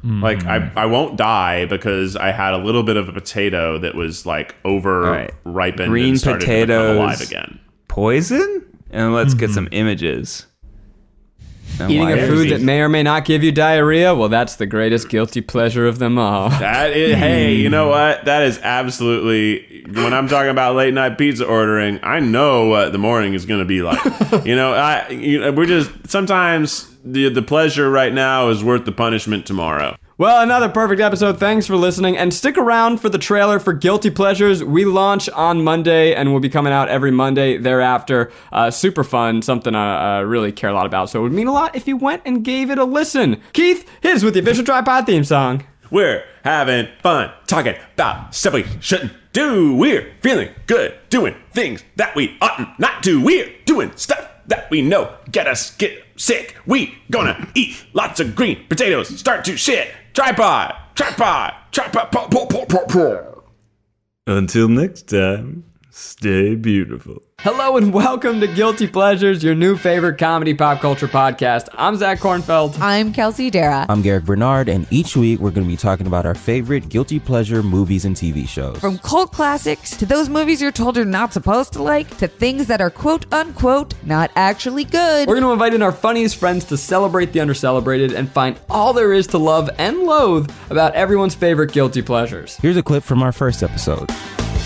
[0.04, 0.22] Mm-hmm.
[0.22, 3.94] Like I, I won't die because I had a little bit of a potato that
[3.94, 5.34] was like over Right.
[5.44, 6.92] ripened Green and started to potatoes.
[6.92, 7.60] become alive again.
[7.88, 9.54] Poison, and let's get mm-hmm.
[9.54, 10.46] some images.
[11.80, 15.08] Eating a food that may or may not give you diarrhea, well, that's the greatest
[15.08, 16.50] guilty pleasure of them all.
[16.66, 17.90] That is, hey, you know hmm.
[17.90, 18.24] what?
[18.24, 22.00] That is absolutely when I'm talking about late night pizza ordering.
[22.02, 24.02] I know what the morning is going to be like.
[24.44, 28.84] you know, I you know, we're just sometimes the the pleasure right now is worth
[28.84, 29.96] the punishment tomorrow.
[30.18, 31.38] Well, another perfect episode.
[31.38, 32.16] Thanks for listening.
[32.16, 34.64] And stick around for the trailer for Guilty Pleasures.
[34.64, 38.32] We launch on Monday and we'll be coming out every Monday thereafter.
[38.50, 41.10] Uh, super fun, something I uh, really care a lot about.
[41.10, 43.42] So it would mean a lot if you went and gave it a listen.
[43.52, 45.64] Keith, us with the official TryPod theme song.
[45.90, 49.76] We're having fun talking about stuff we shouldn't do.
[49.76, 53.22] We're feeling good doing things that we oughtn't not to.
[53.22, 56.56] We're doing stuff that we know get us get sick.
[56.64, 59.08] We gonna eat lots of green potatoes.
[59.18, 59.92] Start to shit.
[60.16, 62.10] TryPod, TryPod, TryPod.
[62.10, 63.42] po- po- po- po- po.
[64.26, 67.20] Until next time, stay beautiful.
[67.42, 71.68] Hello and welcome to Guilty Pleasures, your new favorite comedy pop culture podcast.
[71.74, 72.76] I'm Zach Kornfeld.
[72.80, 73.86] I'm Kelsey Darragh.
[73.90, 77.20] I'm Garrick Bernard, and each week we're going to be talking about our favorite guilty
[77.20, 78.78] pleasure movies and TV shows.
[78.78, 82.66] From cult classics to those movies you're told you're not supposed to like to things
[82.68, 85.28] that are quote unquote not actually good.
[85.28, 88.92] We're going to invite in our funniest friends to celebrate the undercelebrated and find all
[88.94, 92.56] there is to love and loathe about everyone's favorite guilty pleasures.
[92.56, 94.08] Here's a clip from our first episode.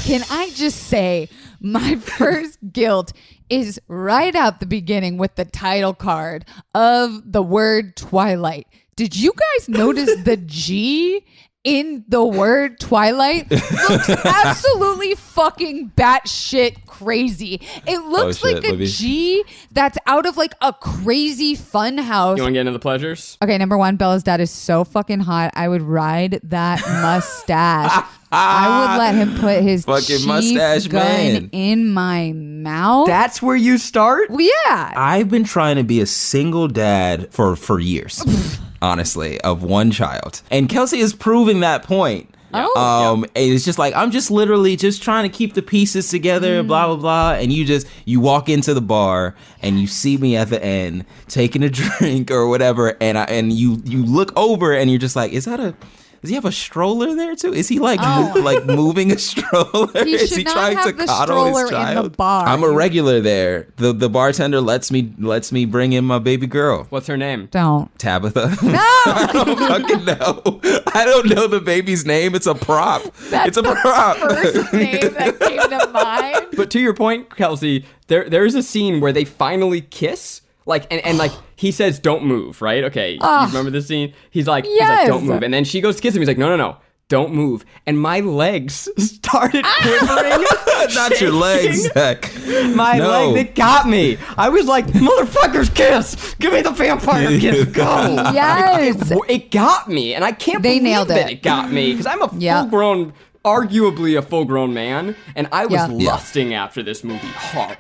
[0.05, 1.29] Can I just say,
[1.61, 3.13] my first guilt
[3.49, 6.45] is right out the beginning with the title card
[6.75, 8.67] of the word Twilight.
[8.97, 11.25] Did you guys notice the G
[11.65, 13.51] in the word Twilight?
[13.51, 17.55] Looks absolutely fucking batshit crazy.
[17.87, 18.87] It oh, looks Oh, shit, like a Libby.
[18.87, 22.37] G that's out of like a crazy fun house.
[22.37, 23.37] You want to get into the pleasures?
[23.43, 25.51] Okay, number one, Bella's dad is so fucking hot.
[25.55, 28.05] I would ride that mustache.
[28.33, 31.49] I would let him put his Fucking mustache gun man.
[31.51, 33.09] in my mouth.
[33.09, 34.31] That's where you start?
[34.31, 34.93] Well, yeah.
[34.97, 38.23] I've been trying to be a single dad for for years,
[38.83, 42.35] honestly, of one child, and Kelsey is proving that point.
[42.53, 42.81] Oh.
[42.81, 46.63] Um, and it's just like I'm just literally just trying to keep the pieces together,
[46.63, 47.33] blah blah blah.
[47.35, 51.05] And you just you walk into the bar and you see me at the end
[51.29, 55.17] taking a drink or whatever, and I and you you look over and you're just
[55.17, 55.75] like, is that a
[56.21, 57.53] does he have a stroller there too?
[57.55, 58.33] Is he like Oh.
[58.35, 59.89] mo- like moving a stroller?
[60.05, 62.17] He is he not trying have to the coddle his stroller in the child?
[62.17, 62.47] bar.
[62.47, 63.69] I'm a regular there.
[63.77, 66.87] The the bartender lets me lets me bring in my baby girl.
[66.91, 67.49] What's her name?
[67.51, 67.91] Don't.
[67.99, 68.57] Tabitha.
[68.63, 68.79] No.
[69.07, 70.61] I don't fucking know.
[70.95, 72.35] I don't know the baby's name.
[72.35, 73.03] It's a prop.
[73.31, 74.17] That's it's a the prop.
[74.19, 76.47] first name that came to mind.
[76.57, 80.43] But to your point, Kelsey, there there is a scene where they finally kiss.
[80.67, 82.85] Like and, and like he says, "Don't move," right?
[82.85, 83.47] Okay, you ah.
[83.49, 84.13] remember this scene?
[84.31, 86.21] He's like, he's like, "Don't move," and then she goes to kiss him.
[86.21, 86.77] He's like, "No, no, no,
[87.09, 87.65] don't move.
[87.87, 89.79] And my legs started ah.
[89.83, 90.47] quivering.
[90.95, 91.93] Not your legs, shaking.
[91.93, 92.33] Zach.
[92.75, 93.31] My No.
[93.33, 94.17] leg, they got me.
[94.39, 96.35] I was like, motherfuckers, kiss.
[96.37, 97.67] Give me the vampire kiss.
[97.67, 98.15] Go.
[98.33, 99.11] Yes.
[99.11, 101.33] It, it got me, and I can't They believe nailed that it.
[101.39, 102.63] it got me because I'm a Yeah.
[102.63, 103.13] full grown,
[103.45, 105.89] arguably a full grown man, and I was Yeah.
[105.89, 106.11] Yeah.
[106.13, 107.77] lusting after this movie hard.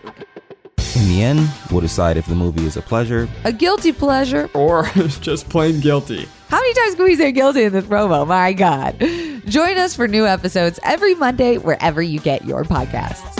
[0.96, 3.28] In the end, we'll decide if the movie is a pleasure.
[3.44, 4.50] A guilty pleasure.
[4.54, 4.84] Or
[5.20, 6.28] just plain guilty.
[6.48, 8.26] How many times can we say guilty in this promo?
[8.26, 8.98] My God.
[9.46, 13.39] Join us for new episodes every Monday wherever you get your podcasts.